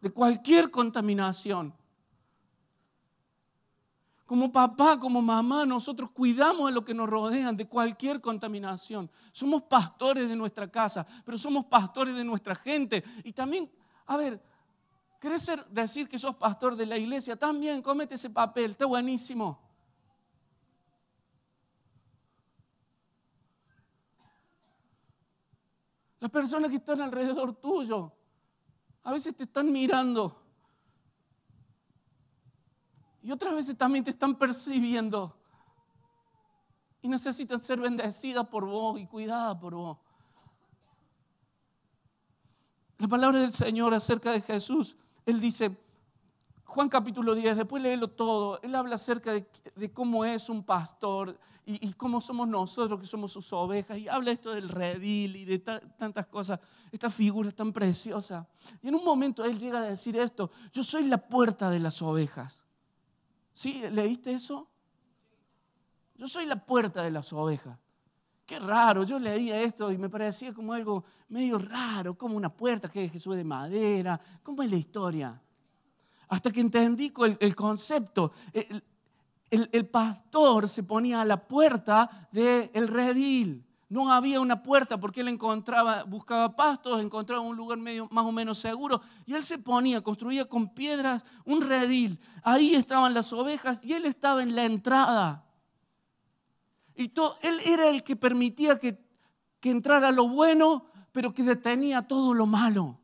[0.00, 1.74] de cualquier contaminación.
[4.26, 9.08] Como papá, como mamá, nosotros cuidamos a los que nos rodean de cualquier contaminación.
[9.30, 13.04] Somos pastores de nuestra casa, pero somos pastores de nuestra gente.
[13.22, 13.70] Y también,
[14.04, 14.42] a ver,
[15.20, 17.36] ¿querés decir que sos pastor de la iglesia?
[17.36, 19.60] También comete ese papel, está buenísimo.
[26.18, 28.12] Las personas que están alrededor tuyo,
[29.04, 30.45] a veces te están mirando
[33.26, 35.36] y otras veces también te están percibiendo.
[37.02, 39.98] Y necesitan ser bendecidas por vos y cuidadas por vos.
[42.98, 45.76] La palabra del Señor acerca de Jesús, Él dice,
[46.66, 51.84] Juan capítulo 10, después léelo todo, Él habla acerca de, cómo es un pastor y,
[51.84, 55.58] y, cómo somos nosotros que somos sus ovejas, y habla esto del redil y de
[55.58, 56.60] tantas cosas,
[56.92, 58.46] esta figura tan preciosa.
[58.80, 62.00] Y en un momento Él llega a decir esto, yo soy la puerta de las
[62.02, 62.65] ovejas.
[63.56, 63.82] ¿Sí?
[63.90, 64.68] ¿Leíste eso?
[66.14, 67.78] Yo soy la puerta de las ovejas.
[68.44, 72.86] Qué raro, yo leía esto y me parecía como algo medio raro, como una puerta
[72.86, 74.20] que Jesús de madera.
[74.42, 75.40] ¿Cómo es la historia?
[76.28, 78.32] Hasta que entendí el, concepto.
[78.52, 78.84] El,
[79.50, 83.65] el, pastor se ponía a la puerta del redil.
[83.88, 88.32] No había una puerta porque él encontraba, buscaba pastos, encontraba un lugar medio, más o
[88.32, 92.18] menos seguro y él se ponía, construía con piedras un redil.
[92.42, 95.44] Ahí estaban las ovejas y él estaba en la entrada.
[96.96, 98.98] Y él era el que permitía que
[99.62, 102.98] entrara lo bueno, pero que detenía todo lo malo.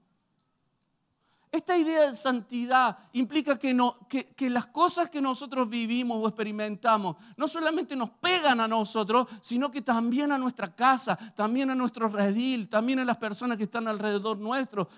[1.52, 7.94] Esta idea de santidad implica que, las cosas que nosotros vivimos o experimentamos no solamente
[7.94, 13.00] nos pegan a nosotros, sino que también a nuestra casa, también a nuestro redil, también
[13.00, 14.88] a las personas que están alrededor nuestro.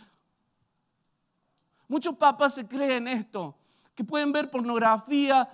[1.89, 3.57] Muchos papás se creen esto,
[3.93, 5.49] que pueden ver pornografía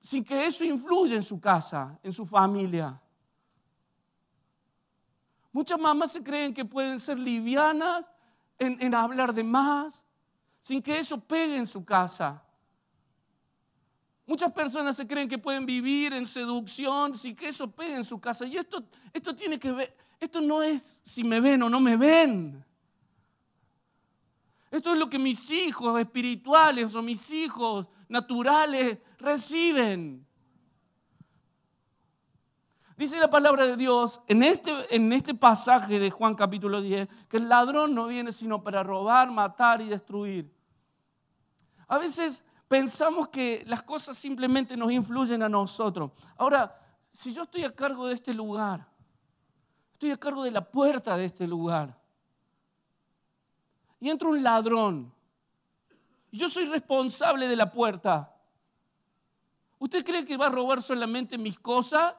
[0.00, 2.98] sin que eso influya en su casa, en su familia.
[5.52, 8.10] Muchas mamás se creen que pueden ser livianas
[8.62, 10.02] en, hablar de más,
[10.60, 12.42] sin que eso pegue en su casa.
[14.26, 18.20] Muchas personas se creen que pueden vivir en seducción sin que eso pegue en su
[18.20, 18.46] casa.
[18.46, 21.96] Y esto, esto tiene que ver, esto no es si me ven o no me
[21.96, 22.64] ven.
[24.70, 30.26] Esto es lo que mis hijos espirituales o mis hijos naturales reciben.
[32.96, 37.38] Dice la palabra de Dios en este, en este pasaje de Juan capítulo 10 que
[37.38, 40.52] el ladrón no viene sino para robar, matar y destruir.
[41.88, 46.10] A veces pensamos que las cosas simplemente nos influyen a nosotros.
[46.36, 46.78] Ahora,
[47.12, 48.86] si yo estoy a cargo de este lugar,
[49.92, 51.98] estoy a cargo de la puerta de este lugar,
[54.00, 55.12] y entra un ladrón,
[56.30, 58.34] y yo soy responsable de la puerta,
[59.78, 62.14] ¿usted cree que va a robar solamente mis cosas?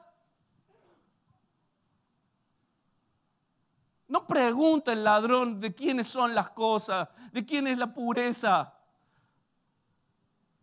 [4.14, 8.72] No pregunta el ladrón de quiénes son las cosas, de quién es la pureza.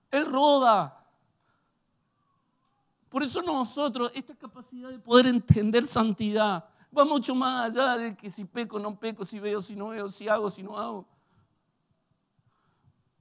[0.10, 1.06] Él roba.
[3.10, 6.64] Por eso nosotros, esta capacidad de poder entender santidad,
[6.98, 10.10] va mucho más allá de que si peco, no peco, si veo, si no veo,
[10.10, 11.06] si hago, si no hago.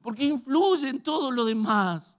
[0.01, 2.16] Porque influye en todo lo demás.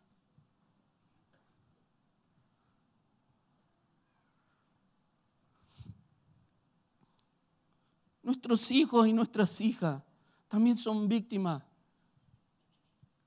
[8.31, 10.01] Nuestros hijos y nuestras hijas
[10.47, 11.61] también son víctimas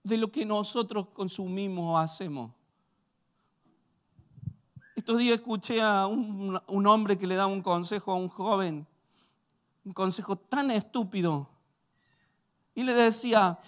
[0.02, 2.52] de lo que nosotros consumimos o hacemos.
[4.96, 8.86] Estos días escuché a un, hombre que le da un consejo a un joven,
[9.84, 11.50] un consejo tan estúpido.
[12.74, 13.58] Y le decía,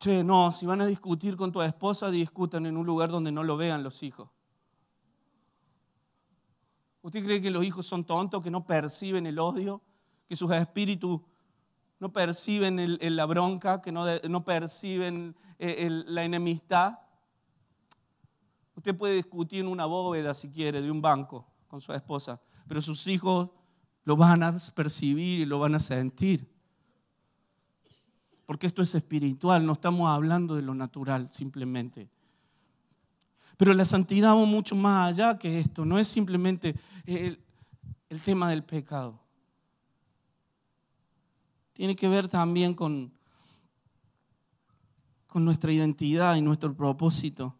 [0.00, 3.44] che, no, si van a discutir con tu esposa, discutan en un lugar donde no
[3.44, 4.28] lo vean los hijos.
[7.02, 9.80] ¿Usted cree que los hijos son tontos, que no perciben el odio,
[10.28, 11.20] que sus espíritus
[11.98, 16.98] no perciben la bronca, que no, perciben eh, la enemistad?
[18.74, 22.82] Usted puede discutir en una bóveda, si quiere, de un banco con su esposa, pero
[22.82, 23.50] sus hijos
[24.04, 26.48] lo van a percibir y lo van a sentir.
[28.44, 32.08] Porque esto es espiritual, no estamos hablando de lo natural simplemente.
[33.56, 37.40] Pero la santidad va mucho más allá que esto, no es simplemente el,
[38.08, 39.18] el tema del pecado.
[41.76, 43.12] Tiene que ver también con,
[45.26, 47.54] con nuestra identidad y nuestro propósito.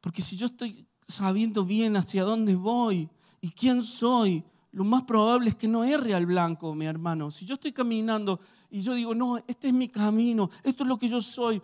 [0.00, 3.08] Porque si yo estoy sabiendo bien hacia dónde voy
[3.40, 7.30] y quién soy, lo más probable es que no erre al blanco, mi hermano.
[7.30, 10.98] Si yo estoy caminando y yo digo, no, este es mi camino, esto es lo
[10.98, 11.62] que yo soy,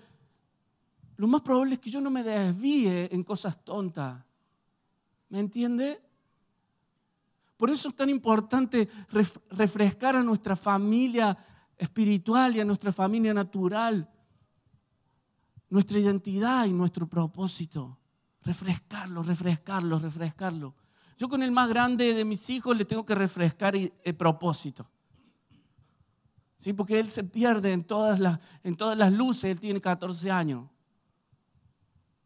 [1.17, 4.23] lo más probable es que yo no me desvíe en cosas tontas.
[5.31, 6.01] ¿Me entiende?
[7.57, 8.89] Por eso es tan importante
[9.51, 11.37] refrescar a nuestra familia
[11.77, 14.09] espiritual y a nuestra familia natural,
[15.69, 17.99] nuestra identidad y nuestro propósito.
[18.43, 20.75] Refrescarlo, refrescarlo, refrescarlo.
[21.19, 24.89] Yo con el más grande de mis hijos le tengo que refrescar el propósito.
[26.59, 26.73] ¿Sí?
[26.73, 30.67] Porque él se pierde en todas, las, en todas las luces, él tiene 14 años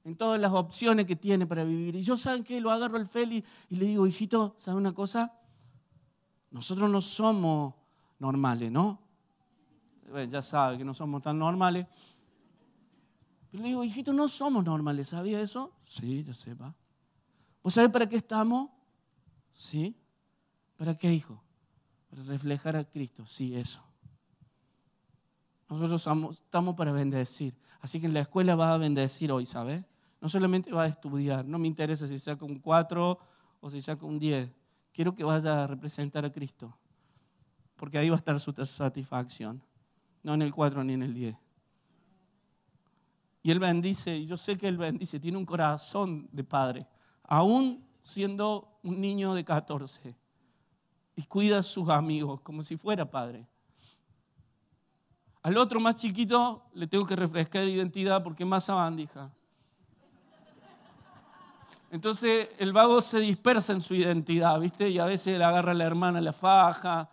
[0.05, 1.97] en todas las opciones que tiene para vivir.
[1.97, 2.61] Y yo, ¿saben qué?
[2.61, 5.33] Lo agarro al Feli y le digo, hijito, ¿sabe una cosa?
[6.51, 7.75] Nosotros no somos
[8.19, 9.01] normales, ¿no?
[10.31, 11.87] Ya sabe que no somos tan normales.
[13.51, 15.73] Pero le digo, hijito, no somos normales, ¿sabía eso?
[15.87, 16.75] Sí, ya sepa.
[17.63, 18.71] ¿Vos sabés para qué estamos?
[19.53, 19.97] Sí.
[20.77, 21.43] ¿Para qué, hijo?
[22.09, 23.27] Para reflejar a Cristo.
[23.27, 23.83] Sí, eso.
[25.69, 26.01] Nosotros
[26.41, 27.55] estamos para bendecir.
[27.81, 29.85] Así que en la escuela va a bendecir hoy, ¿sabes?
[30.21, 33.19] No solamente va a estudiar, no me interesa si saca un 4
[33.61, 34.51] o si saca un 10.
[34.93, 36.77] Quiero que vaya a representar a Cristo,
[37.77, 39.63] porque ahí va a estar su satisfacción,
[40.23, 41.37] no en el 4 ni en el 10.
[43.43, 46.87] Y Él bendice, y yo sé que Él bendice, tiene un corazón de padre,
[47.25, 50.15] aún siendo un niño de 14,
[51.17, 53.47] y cuida a sus amigos como si fuera padre.
[55.43, 59.31] Al otro más chiquito le tengo que refrescar identidad porque es más sabandija.
[61.91, 64.89] Entonces el vago se dispersa en su identidad, ¿viste?
[64.89, 67.11] Y a veces le agarra a la hermana la faja,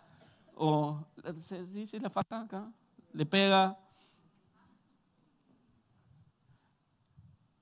[0.54, 1.04] o
[1.40, 2.70] ¿se dice la faja acá?
[3.12, 3.78] Le pega.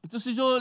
[0.02, 0.58] Entonces yo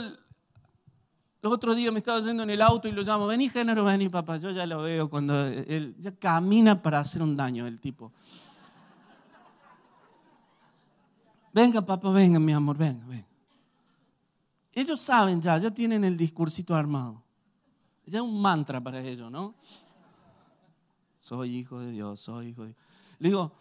[1.45, 4.09] los otros días me estaba yendo en el auto y lo llamo, vení género, vení
[4.09, 4.37] papá.
[4.37, 8.11] Yo ya lo veo cuando él ya camina para hacer un daño el tipo.
[11.53, 13.27] Venga papá, venga mi amor, venga, venga.
[14.73, 17.23] Ellos saben ya, ya tienen el discursito armado.
[18.07, 19.53] Ya es un mantra para ellos, ¿no?
[21.19, 22.79] Soy hijo de Dios, soy hijo de Dios.
[23.19, 23.51] Le digo,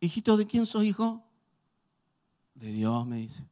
[0.00, 1.24] hijito, ¿de quién soy hijo?
[2.54, 3.46] De Dios, me dice.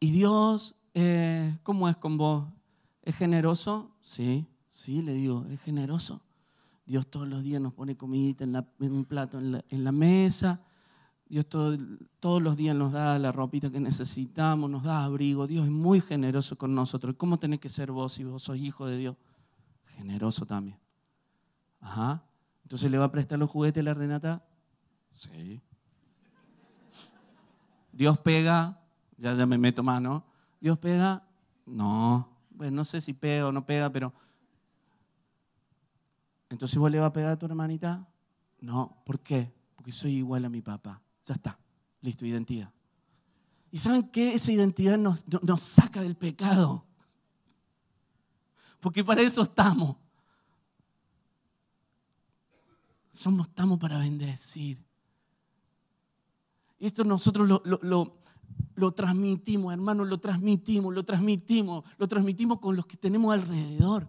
[0.00, 2.48] ¿Y Dios eh, cómo es con vos?
[3.02, 3.96] ¿Es generoso?
[4.00, 6.22] Sí, sí, le digo, es generoso.
[6.84, 10.62] Dios todos los días nos pone comidita en, un plato en la mesa.
[11.28, 15.46] Dios todos los días nos da la ropita que necesitamos, nos da abrigo.
[15.46, 17.16] Dios es muy generoso con nosotros.
[17.18, 19.16] ¿Cómo tenés que ser vos si vos sos hijo de Dios?
[19.84, 20.78] Generoso también.
[21.80, 22.24] Ajá.
[22.62, 24.44] Entonces le va a prestar los juguetes a la Renata.
[25.18, 25.60] Sí.
[27.92, 28.80] Dios pega,
[29.16, 30.24] ya, ya me meto más, ¿no?
[30.60, 31.26] Dios pega,
[31.66, 32.28] no.
[32.50, 34.14] Bueno, no sé si pega o no pega, pero.
[36.48, 38.06] Entonces vos le vas a pegar a tu hermanita.
[38.60, 39.52] No, ¿por qué?
[39.74, 41.02] Porque soy igual a mi papá.
[41.24, 41.58] Ya está,
[42.00, 42.72] listo, identidad.
[43.72, 44.34] ¿Y saben qué?
[44.34, 46.86] Esa identidad nos, nos saca del pecado.
[48.80, 49.96] Porque para eso estamos.
[53.12, 54.87] Somos, estamos para bendecir.
[56.78, 58.16] Y esto nosotros lo, lo,
[58.74, 64.06] lo, transmitimos, hermanos, lo transmitimos, lo transmitimos, lo transmitimos con los que tenemos alrededor.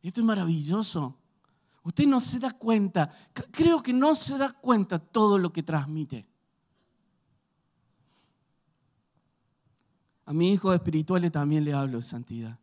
[0.00, 1.16] Y esto es maravilloso.
[1.82, 3.12] Usted no se da cuenta,
[3.50, 6.26] creo que no se da cuenta todo lo que transmite.
[10.24, 12.58] A mi hijo espiritual también le hablo de santidad.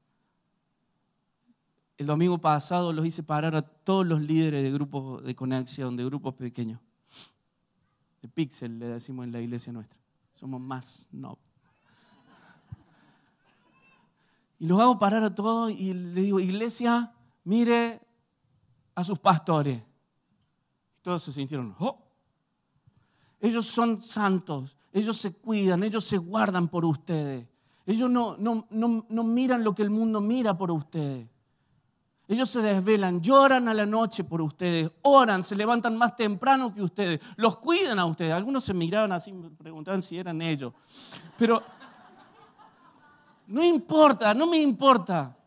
[1.98, 6.06] El domingo pasado los hice parar a todos los líderes de grupos de conexión, de
[6.06, 6.80] grupos pequeños.
[8.26, 10.00] De pixel le decimos en la iglesia nuestra.
[10.34, 11.38] Somos más no.
[14.58, 17.14] Y los hago parar a todos y le digo, iglesia,
[17.44, 18.02] mire
[18.96, 19.80] a sus pastores.
[21.04, 22.02] Todos se sintieron, oh.
[23.40, 27.48] Ellos son santos, ellos se cuidan, ellos se guardan por ustedes.
[27.86, 31.30] Ellos no, no, no, miran lo que el mundo mira por ustedes.
[32.28, 36.82] Ellos se desvelan, lloran a la noche por ustedes, oran, se levantan más temprano que
[36.82, 38.34] ustedes, los cuidan a ustedes.
[38.34, 40.74] Algunos se miraban así, me preguntaban si eran ellos.
[41.38, 41.62] Pero
[43.48, 45.38] no importa, no me importa.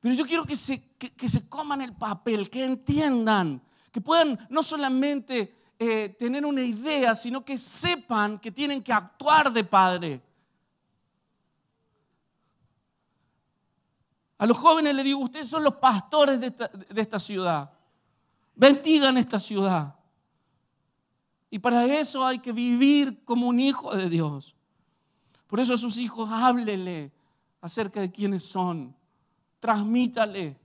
[0.00, 3.60] Pero yo quiero que se, que, se coman el papel, que entiendan,
[3.90, 9.52] que puedan no solamente eh, tener una idea, sino que sepan que tienen que actuar
[9.52, 10.22] de padre.
[14.38, 16.54] A los jóvenes les digo, ustedes son los pastores de
[16.94, 17.70] esta, ciudad.
[18.54, 19.94] Bendigan esta ciudad.
[21.50, 24.54] Y para eso hay que vivir como un hijo de Dios.
[25.46, 27.10] Por eso a sus hijos háblele
[27.60, 28.94] acerca de quiénes son.
[29.58, 30.56] Transmítale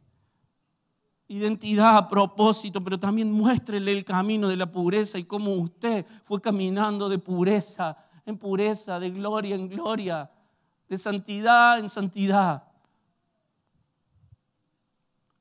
[1.28, 7.10] identidad, propósito, pero también muéstrele el camino de la pureza y cómo usted fue caminando
[7.10, 10.30] de pureza en pureza, de gloria en gloria,
[10.88, 12.64] de santidad en santidad.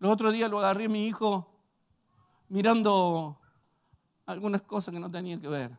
[0.03, 1.47] Los otros días lo agarré a mi hijo
[2.49, 3.39] mirando
[4.27, 5.79] algunas cosas que no tenían que ver.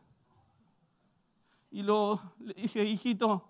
[1.70, 3.46] Y lo, le dije, hijito,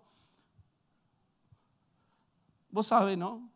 [2.71, 3.49] vos sabés, ¿no?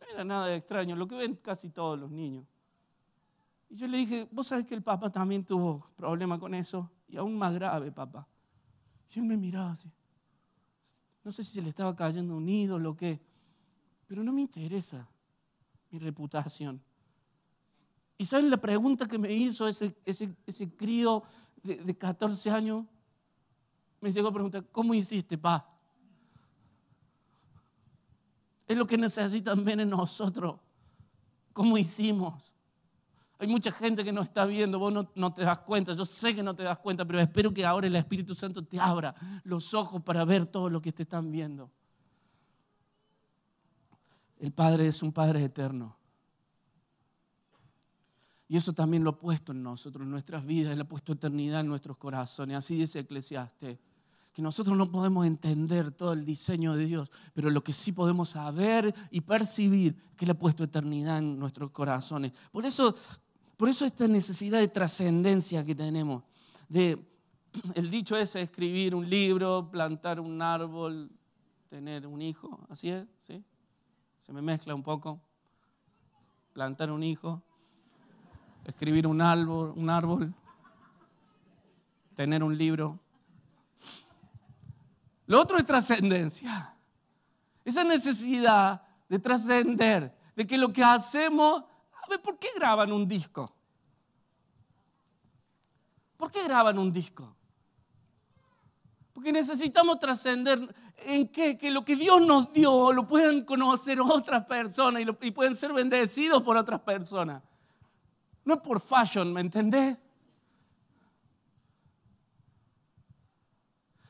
[0.00, 2.46] No era nada de extraño, lo que ven casi todos los niños.
[3.68, 7.18] Y yo le dije, vos sabés que el papá también tuvo problema con eso, y
[7.18, 8.26] aún más grave, papá.
[9.10, 9.92] Y él me miraba así.
[11.22, 13.28] No sé si se le estaba cayendo un ídolo o qué.
[14.10, 15.06] Pero no me interesa
[15.88, 16.82] mi reputación.
[18.18, 21.22] ¿Y saben la pregunta que me hizo ese, ese, crío
[21.62, 22.86] de, de 14 años?
[24.00, 25.64] Me llegó a preguntar, ¿cómo hiciste, pa?
[28.66, 30.58] Es lo que necesitan ver en nosotros.
[31.52, 32.50] ¿Cómo hicimos?
[33.38, 36.34] Hay mucha gente que no está viendo, vos no, no, te das cuenta, yo sé
[36.34, 39.72] que no te das cuenta, pero espero que ahora el Espíritu Santo te abra los
[39.72, 41.70] ojos para ver todo lo que te están viendo.
[44.40, 45.96] El Padre es un Padre eterno.
[48.48, 51.60] Y eso también lo ha puesto en nosotros, en nuestras vidas, Él ha puesto eternidad
[51.60, 52.56] en nuestros corazones.
[52.56, 53.78] Así dice Eclesiastes,
[54.32, 58.30] que nosotros no podemos entender todo el diseño de Dios, pero lo que sí podemos
[58.30, 62.32] saber y percibir, que Él ha puesto eternidad en nuestros corazones.
[62.50, 62.96] Por eso,
[63.56, 66.24] por eso esta necesidad de trascendencia que tenemos,
[66.68, 66.98] de
[67.74, 71.10] el dicho es escribir un libro, plantar un árbol,
[71.68, 73.44] tener un hijo, así es, ¿sí?
[74.22, 75.20] Se me mezcla un poco.
[76.52, 77.42] Plantar un hijo,
[78.64, 80.34] escribir un árbol, un árbol,
[82.14, 82.98] tener un libro.
[85.26, 86.74] Lo otro es trascendencia.
[87.64, 91.62] Esa necesidad de trascender, de que lo que hacemos,
[92.02, 93.54] a ver, ¿por qué graban un disco?
[96.16, 97.34] ¿Por qué graban un disco?
[99.20, 101.58] Porque necesitamos trascender en qué?
[101.58, 105.74] Que lo que Dios nos dio lo puedan conocer otras personas y, y pueden ser
[105.74, 107.42] bendecidos por otras personas.
[108.46, 109.94] No es por fashion, ¿me entendés?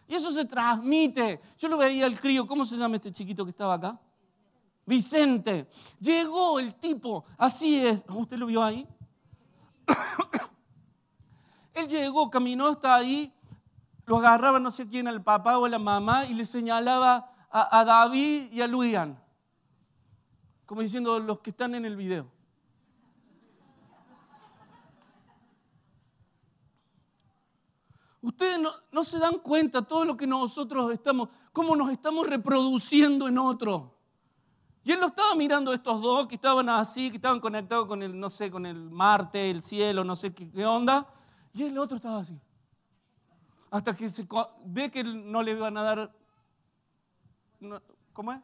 [0.06, 1.40] Y eso se transmite.
[1.58, 3.98] Yo lo veía el crío, ¿cómo se llama este chiquito que estaba acá?
[4.86, 5.68] Vicente.
[5.98, 8.04] Llegó el tipo, así es.
[8.08, 8.86] ¿Usted lo vio ahí?
[11.74, 13.34] Él llegó, caminó hasta ahí
[14.10, 17.84] lo agarraba no sé quién, al papá o a la mamá, y le señalaba a,
[17.84, 19.16] David y a Luian,
[20.66, 22.28] como diciendo los que están en el video.
[28.20, 33.28] Ustedes no, no, se dan cuenta todo lo que nosotros estamos, cómo nos estamos reproduciendo
[33.28, 33.96] en otro.
[34.82, 38.18] Y él lo estaba mirando estos dos que estaban así, que estaban conectados con el,
[38.18, 41.06] no sé, con el Marte, el cielo, no sé qué, qué onda.
[41.54, 42.36] Y el otro estaba así
[43.70, 44.26] hasta que se
[44.64, 46.12] ve que no le van a dar,
[48.12, 48.40] ¿cómo es?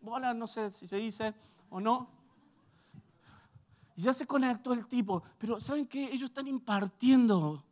[0.00, 1.34] Bola, no sé si se dice
[1.70, 2.08] o no.
[3.96, 6.04] Y ya se conectó el tipo, pero ¿saben qué?
[6.12, 7.64] Ellos están impartiendo,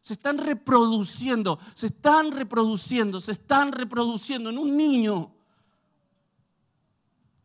[0.00, 5.32] se están reproduciendo, se están reproduciendo, se están reproduciendo en un niño.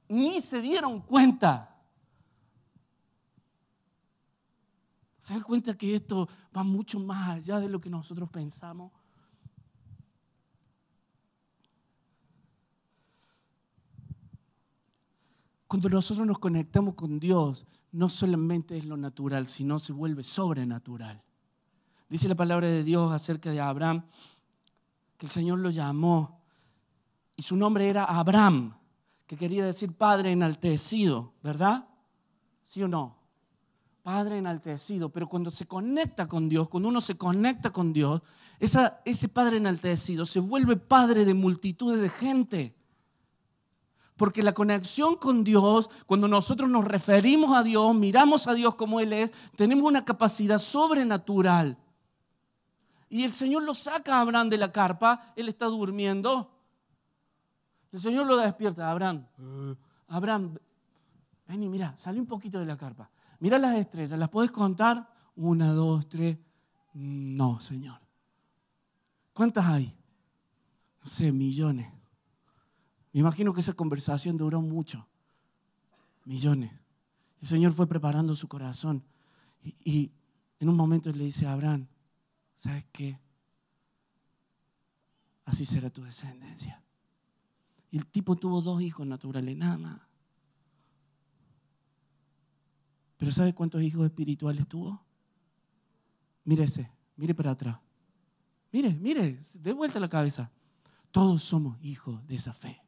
[0.10, 1.77] Ni se dieron cuenta.
[5.28, 8.94] ¿Se dan cuenta que esto va mucho más allá de lo que nosotros pensamos?
[15.68, 21.22] Cuando nosotros nos conectamos con Dios, no solamente es lo natural, sino se vuelve sobrenatural.
[22.08, 24.06] Dice la palabra de Dios acerca de Abraham
[25.18, 26.40] que el Señor lo llamó
[27.36, 28.78] y su nombre era Abraham,
[29.26, 31.86] que quería decir Padre enaltecido, ¿verdad?
[32.64, 33.17] ¿Sí o no?
[34.08, 38.22] Padre enaltecido, pero cuando se conecta con Dios, cuando uno se conecta con Dios,
[38.58, 42.74] ese Padre enaltecido se vuelve Padre de multitudes de gente.
[44.16, 49.02] Porque la conexión con Dios, cuando nosotros nos referimos a Dios, miramos a Dios como
[49.02, 51.78] Él es, tenemos una capacidad sobrenatural.
[53.10, 56.50] Y el Señor lo saca a Abraham de la carpa, él está durmiendo.
[57.92, 59.26] El Señor lo despierta, Abraham.
[60.08, 60.58] Abraham,
[61.46, 63.10] ven y mira, sale un poquito de la carpa.
[63.40, 65.14] Mira las estrellas, ¿las puedes contar?
[65.36, 66.38] Una, dos, tres.
[66.94, 68.00] No, Señor.
[69.34, 69.96] ¿Cuántas hay?
[71.02, 71.92] No sé, millones.
[73.14, 75.08] Me imagino que esa conversación duró mucho.
[76.26, 76.72] Millones.
[77.42, 79.04] El Señor fue preparando su corazón.
[79.64, 80.12] Y,
[80.60, 81.88] en un momento le dice a Abraham,
[82.56, 83.20] ¿sabes qué?
[85.46, 86.82] Así será tu descendencia.
[87.92, 90.02] Y el tipo tuvo dos hijos naturales, nada más.
[93.18, 95.04] Pero ¿sabe cuántos hijos espirituales tuvo?
[96.44, 97.78] Mire ese, mire para atrás.
[98.72, 100.52] Mire, mire, de vuelta la cabeza.
[101.12, 102.82] Todos somos hijos de esa fe.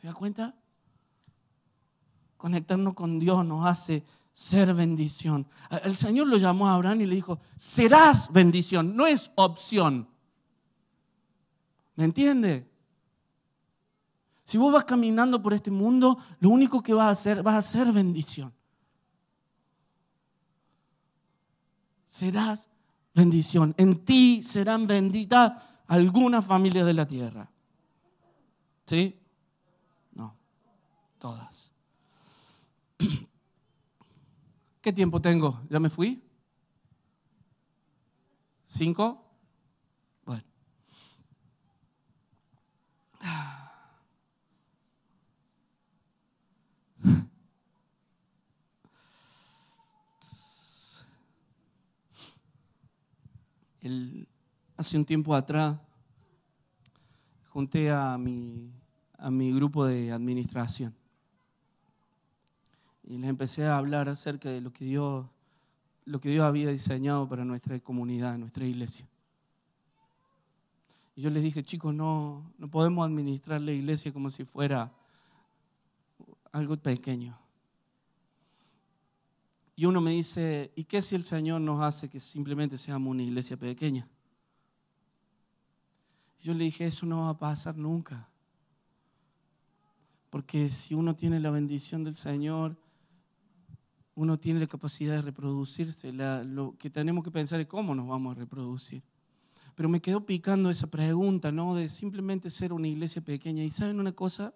[0.00, 0.54] ¿Se da cuenta?
[2.36, 5.46] Conectarnos con Dios nos hace ser bendición.
[5.84, 10.08] El Señor lo llamó a Abraham y le dijo, serás bendición, no es opción.
[11.96, 12.69] ¿Me entiende?
[14.50, 17.62] Si vos vas caminando por este mundo, lo único que vas a hacer, vas a
[17.62, 18.52] ser bendición.
[22.08, 22.68] Serás
[23.14, 23.76] bendición.
[23.76, 25.52] En ti serán benditas
[25.86, 27.48] algunas familias de la tierra.
[28.86, 29.16] ¿Sí?
[31.20, 31.70] todas.
[34.80, 35.60] ¿Qué tiempo tengo?
[35.68, 36.24] ¿Ya me fui?
[38.66, 39.22] ¿Cinco?
[40.24, 40.42] Bueno.
[54.76, 55.78] Hace un tiempo atrás
[57.48, 58.72] junté a mi,
[59.52, 60.94] grupo de administración
[63.04, 65.26] y les empecé a hablar acerca de lo que Dios,
[66.04, 69.06] lo que Dios había diseñado para nuestra comunidad, nuestra iglesia.
[71.16, 74.92] Y yo les dije, chicos, no, no podemos administrar la iglesia como si fuera
[76.52, 77.36] algo pequeño.
[79.80, 83.22] Y uno me dice, ¿y qué si el Señor nos hace que simplemente seamos una
[83.22, 84.06] iglesia pequeña?
[86.42, 88.28] yo le dije, eso no va a pasar nunca.
[90.28, 92.76] Porque si uno tiene la bendición del Señor,
[94.14, 96.12] uno tiene la capacidad de reproducirse.
[96.12, 99.02] lo que tenemos que pensar es cómo nos vamos a reproducir.
[99.74, 101.74] Pero me quedó picando esa pregunta, ¿no?
[101.74, 103.64] De simplemente ser una iglesia pequeña.
[103.64, 104.52] Y ¿saben una cosa?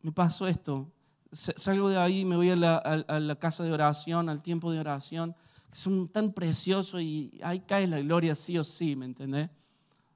[0.00, 0.90] Me pasó esto.
[1.34, 5.34] Salgo de ahí, me voy a la, casa de oración, al tiempo de oración,
[5.70, 9.50] que son tan preciosos y ahí cae la gloria sí o sí, ¿me entendés?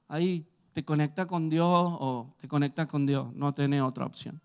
[0.06, 4.40] Ahí te conecta con Dios o te conecta con Dios, no tenés otra opción.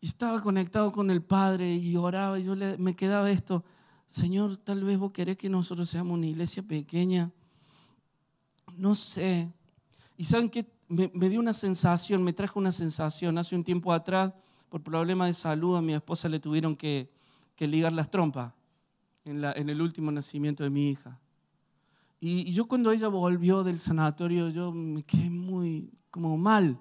[0.00, 3.64] Y estaba conectado con el Padre y oraba y yo me quedaba esto,
[4.08, 7.30] Señor, tal vez vos querés que nosotros seamos una iglesia pequeña.
[8.76, 9.50] No sé.
[10.16, 13.38] Y saben que me, dio una sensación, me trajo una sensación.
[13.38, 14.32] Hace un tiempo atrás,
[14.68, 17.10] por problemas de salud, a mi esposa le tuvieron que,
[17.58, 18.52] ligar las trompas
[19.24, 21.18] en, el último nacimiento de mi hija.
[22.20, 26.78] Y, y yo cuando ella volvió del sanatorio, yo me quedé muy como mal.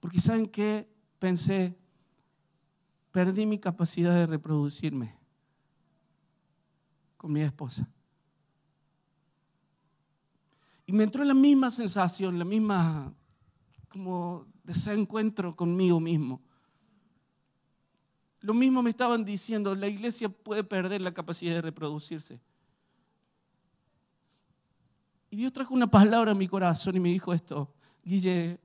[0.00, 1.76] Porque saben qué, pensé,
[3.10, 5.14] perdí mi capacidad de reproducirme
[7.16, 7.88] con mi esposa.
[10.86, 13.14] Y me entró la misma sensación, la misma
[13.88, 16.42] como desencuentro conmigo mismo.
[18.44, 22.38] Lo mismo me estaban diciendo, la iglesia puede perder la capacidad de reproducirse.
[25.30, 27.72] Y Dios trajo una palabra a mi corazón y me dijo esto,
[28.04, 28.60] Guille,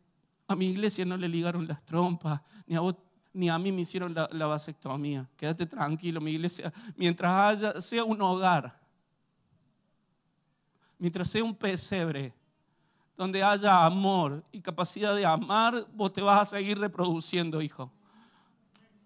[0.50, 2.98] a mi iglesia no le ligaron las trompas, ni a vos
[3.32, 5.26] ni a mí me hicieron la, vasectomía.
[5.38, 8.78] Quédate tranquilo, mi iglesia, mientras haya, sea un hogar,
[10.98, 12.34] mientras sea un pesebre,
[13.16, 17.90] donde haya amor y capacidad de amar, vos te vas a seguir reproduciendo, hijo.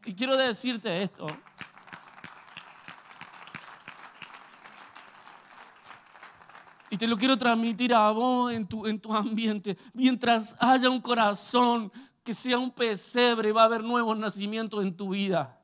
[0.05, 1.27] Y quiero decirte esto.
[6.89, 9.77] Y te lo quiero transmitir a vos en tu, en tu ambiente.
[9.93, 11.91] Mientras haya un corazón
[12.23, 15.59] que sea un pesebre, va a haber nuevos nacimientos en tu vida.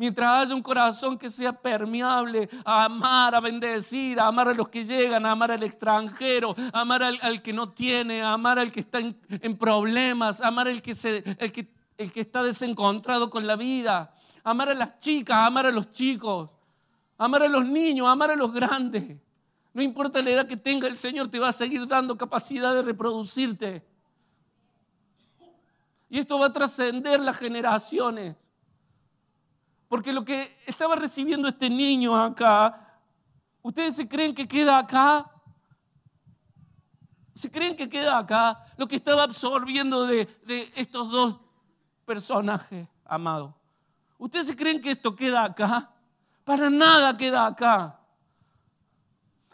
[0.00, 4.68] Mientras haya un corazón que sea permeable a amar, a bendecir, a amar a los
[4.68, 8.72] que llegan, a amar al extranjero, a amar al, que no tiene, a amar al
[8.72, 11.68] que está en, problemas, a amar al que, se, el que,
[12.00, 16.48] el que está desencontrado con la vida, amar a las chicas, amar a los chicos,
[17.18, 19.18] amar a los niños, amar a los grandes.
[19.74, 22.80] No importa la edad que tenga, el Señor te va a seguir dando capacidad de
[22.80, 23.86] reproducirte.
[26.08, 28.34] Y esto va a trascender las generaciones.
[29.86, 32.98] Porque lo que estaba recibiendo este niño acá,
[33.60, 35.30] ¿ustedes se creen que queda acá?
[37.34, 40.26] ¿Se creen que queda acá lo que estaba absorbiendo de,
[40.76, 41.49] estos dos
[42.10, 43.54] personajes amados?
[44.18, 45.88] ¿Ustedes se creen que esto queda acá?
[46.42, 48.00] Para nada queda acá.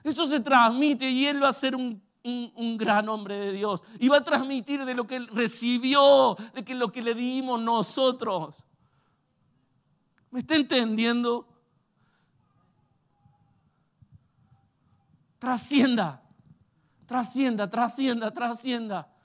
[0.03, 3.83] Eso se transmite y él va a ser un, un, gran hombre de Dios.
[3.99, 7.61] Y va a transmitir de lo que él recibió, de que lo que le dimos
[7.61, 8.65] nosotros.
[10.31, 11.47] ¿Me está entendiendo?
[15.39, 16.23] Trascienda,
[17.05, 19.16] trascienda, trascienda, trascienda.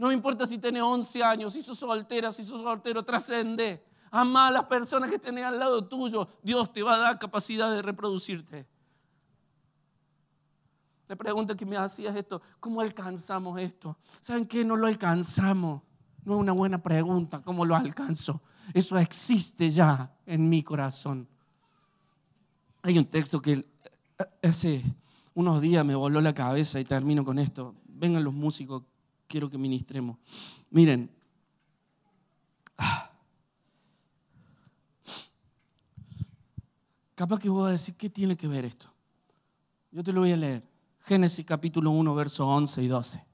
[0.00, 3.84] No me importa si tiene 11 años, si sos soltera, si sos soltero, trascende.
[4.10, 6.26] Ama a las personas que tenés al lado tuyo.
[6.42, 8.66] Dios te va a dar capacidad de reproducirte.
[11.06, 13.98] La pregunta que me hacía es esto, ¿cómo alcanzamos esto?
[14.22, 14.64] ¿Saben qué?
[14.64, 15.82] No lo alcanzamos.
[16.24, 18.40] No es una buena pregunta, ¿cómo lo alcanzo?
[18.72, 21.28] Eso existe ya en mi corazón.
[22.80, 23.68] Hay un texto que
[24.42, 24.82] hace
[25.34, 27.74] unos días me voló la cabeza y termino con esto.
[27.86, 28.84] Vengan los músicos,
[29.30, 30.18] quiero que ministremos.
[30.70, 31.08] Miren.
[37.14, 38.88] Capaz que voy a decir, ¿qué tiene que ver esto?
[39.92, 40.62] Yo te lo voy a leer.
[41.00, 43.24] Génesis capítulo 1, versos 11 y 12.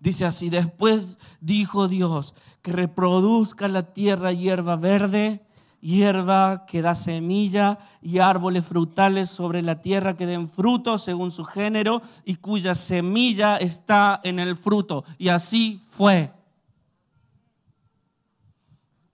[0.00, 5.46] Dice así, después dijo Dios que reproduzca la tierra hierba verde,
[5.80, 11.44] hierba que da semilla y árboles frutales sobre la tierra que den fruto según su
[11.44, 15.04] género y cuya semilla está en el fruto.
[15.18, 16.32] Y así fue.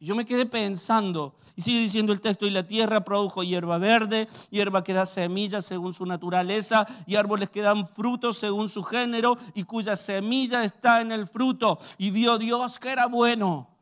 [0.00, 4.28] Yo me quedé pensando, y sigue diciendo el texto, y la tierra produjo hierba verde,
[4.50, 9.38] hierba que da semillas según su naturaleza, y árboles que dan frutos según su género,
[9.54, 11.78] y cuya semilla está en el fruto.
[11.96, 13.73] Y vio Dios que era bueno.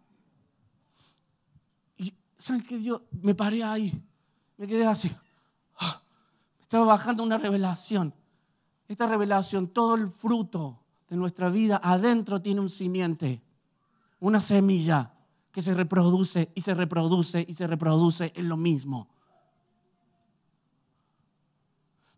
[2.43, 3.01] ¿Saben qué Dios?
[3.23, 4.03] Me paré ahí,
[4.57, 5.11] me quedé así.
[5.79, 6.03] Ah,
[6.61, 8.13] estaba bajando una revelación.
[8.89, 13.41] Esta revelación, todo el fruto de nuestra vida adentro tiene un simiente,
[14.19, 15.15] una semilla
[15.53, 19.09] que se reproduce y se reproduce y se reproduce en lo mismo.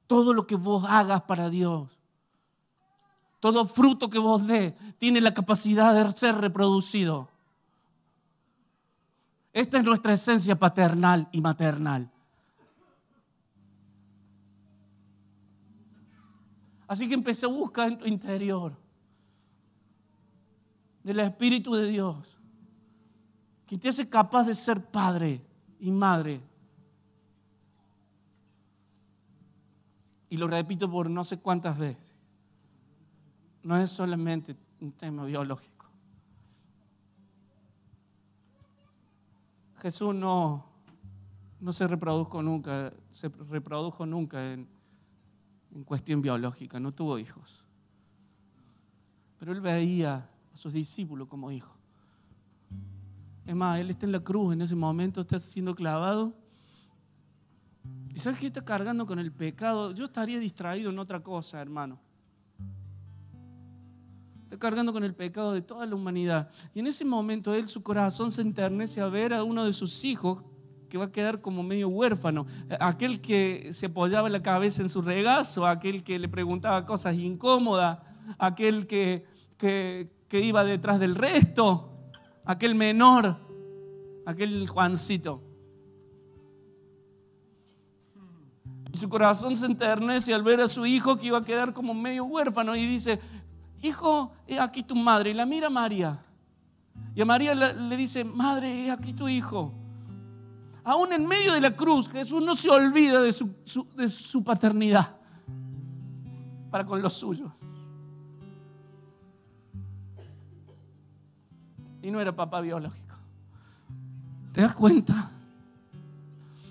[0.06, 1.90] Todo lo que vos hagas para Dios,
[3.40, 7.28] todo fruto que vos dé, tiene la capacidad de ser reproducido.
[9.55, 12.11] Esta es nuestra esencia paternal y maternal.
[16.88, 18.76] Así que empecé a buscar en tu interior
[21.05, 22.36] del Espíritu de Dios
[23.64, 25.40] que te hace capaz de ser padre
[25.78, 26.40] y madre.
[30.30, 32.12] Y lo repito por no sé cuántas veces.
[33.62, 35.73] No es solamente un tema biológico.
[39.85, 40.64] Jesús no,
[41.61, 44.66] no se reprodujo nunca, se reprodujo nunca en,
[45.74, 47.62] en cuestión biológica, no tuvo hijos.
[49.39, 51.76] Pero él veía a sus discípulos como hijos.
[53.45, 56.32] Es más, Él está en la cruz en ese momento, está siendo clavado.
[58.14, 59.93] ¿Y sabes qué está cargando con el pecado?
[59.93, 61.99] Yo estaría distraído en otra cosa, hermano.
[64.55, 66.48] Está cargando con el pecado de toda la humanidad.
[66.74, 70.05] Y en ese momento Él, su corazón se enternece a ver a uno de sus
[70.05, 70.44] hijos
[70.88, 72.46] que va a quedar como medio huérfano.
[72.78, 77.98] Aquel que se apoyaba la cabeza en su regazo, aquel que le preguntaba cosas incómodas,
[78.38, 79.26] aquel que,
[79.59, 81.90] que, que iba detrás del resto
[82.44, 83.36] aquel menor,
[84.24, 85.42] aquel Juancito.
[88.92, 91.92] Y su corazón se enternece al ver a su hijo que iba a quedar como
[91.92, 93.18] medio huérfano y dice,
[93.87, 95.30] hijo, he aquí tu madre.
[95.30, 96.20] Y la mira María.
[97.14, 99.72] Y a María le dice, madre, he aquí tu hijo.
[100.85, 103.51] Aún en medio de la cruz, Jesús no se olvida de su,
[103.97, 105.16] de su paternidad
[106.70, 107.51] para con los suyos.
[112.05, 113.14] y no era papá biológico.
[114.53, 115.30] ¿Te das cuenta?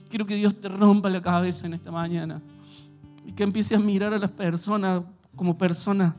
[0.07, 2.39] Quiero que Dios te rompa la cabeza en esta mañana
[3.25, 5.01] y que empieces a mirar a las personas
[5.35, 6.13] como personas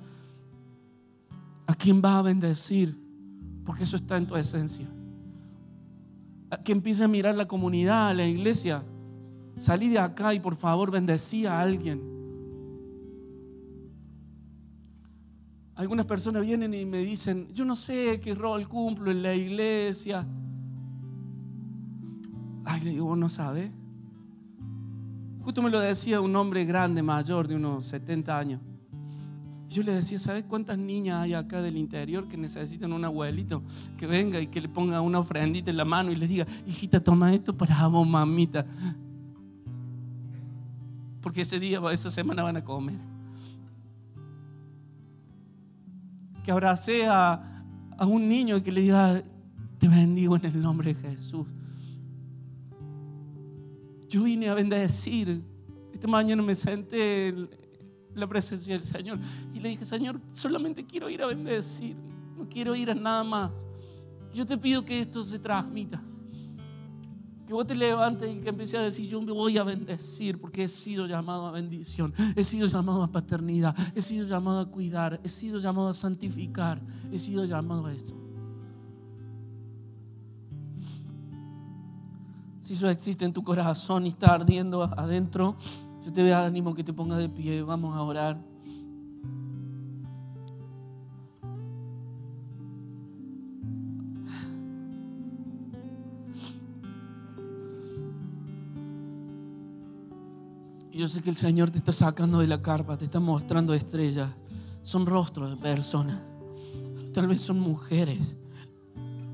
[1.66, 2.98] a quien va a bendecir,
[3.64, 4.86] porque eso está en tu esencia.
[6.64, 8.84] que empiece a mirar la comunidad, la iglesia.
[9.58, 12.00] Salí de acá y por favor bendecí a alguien.
[15.74, 20.24] Algunas personas vienen y me dicen, yo no sé qué rol cumplo en la iglesia.
[22.64, 23.70] Ay, le digo, vos no sabes.
[25.42, 28.60] Justo me lo decía un hombre grande, mayor, de unos 70 años.
[29.74, 33.60] Yo le decía, ¿sabes cuántas niñas hay acá del interior que necesitan un abuelito
[33.98, 37.02] que venga y que le ponga una ofrendita en la mano y le diga, hijita,
[37.02, 38.64] toma esto para vos, mamita?
[41.20, 42.94] Porque ese día, esa semana van a comer.
[46.44, 47.64] Que abrace a,
[47.98, 49.24] a un niño y que le diga,
[49.80, 51.48] te bendigo en el nombre de Jesús.
[54.08, 55.42] Yo vine a bendecir.
[55.92, 57.34] Esta mañana me senté
[58.14, 59.18] la presencia del Señor.
[59.52, 61.96] Y le dije, Señor, solamente quiero ir a bendecir,
[62.36, 63.50] no quiero ir a nada más.
[64.32, 66.02] Yo te pido que esto se transmita.
[67.46, 70.64] Que vos te levantes y que empieces a decir, yo me voy a bendecir porque
[70.64, 75.20] he sido llamado a bendición, he sido llamado a paternidad, he sido llamado a cuidar,
[75.22, 76.80] he sido llamado a santificar,
[77.12, 78.14] he sido llamado a esto.
[82.62, 85.58] Si eso existe en tu corazón y está ardiendo adentro,
[86.04, 88.38] yo te doy ánimo que te pongas de pie, vamos a orar.
[100.92, 104.30] Yo sé que el Señor te está sacando de la carpa, te está mostrando estrellas.
[104.82, 106.20] Son rostros de personas.
[107.12, 108.36] Tal vez son mujeres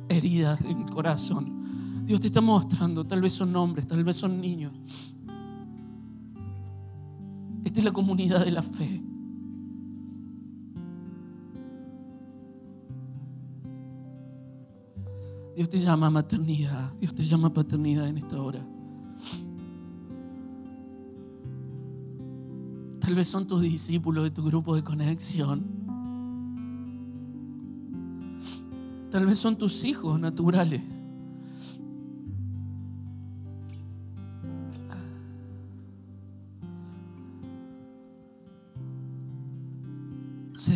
[0.09, 2.05] heridas en el corazón.
[2.07, 4.73] Dios te está mostrando, tal vez son hombres, tal vez son niños.
[7.65, 9.03] Esta es la comunidad de la fe.
[15.57, 18.67] Dios te llama maternidad, Dios te llama paternidad en esta hora.
[23.01, 25.67] Tal vez son tus discípulos de tu grupo de conexión.
[29.11, 30.81] Tal vez son tus hijos naturales.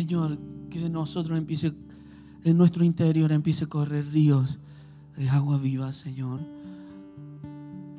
[0.05, 0.37] Señor,
[0.69, 1.73] que de nosotros empiece,
[2.43, 4.59] en nuestro interior empiece a correr ríos
[5.17, 6.41] de agua viva, Señor,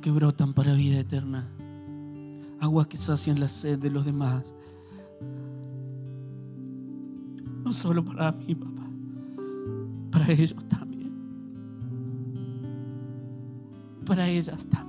[0.00, 1.48] que brotan para vida eterna.
[2.60, 4.44] Aguas que sacian la sed de los demás.
[7.64, 8.88] No solo para mí, papá,
[10.12, 11.12] para ellos también.
[14.04, 14.85] Para ellas también.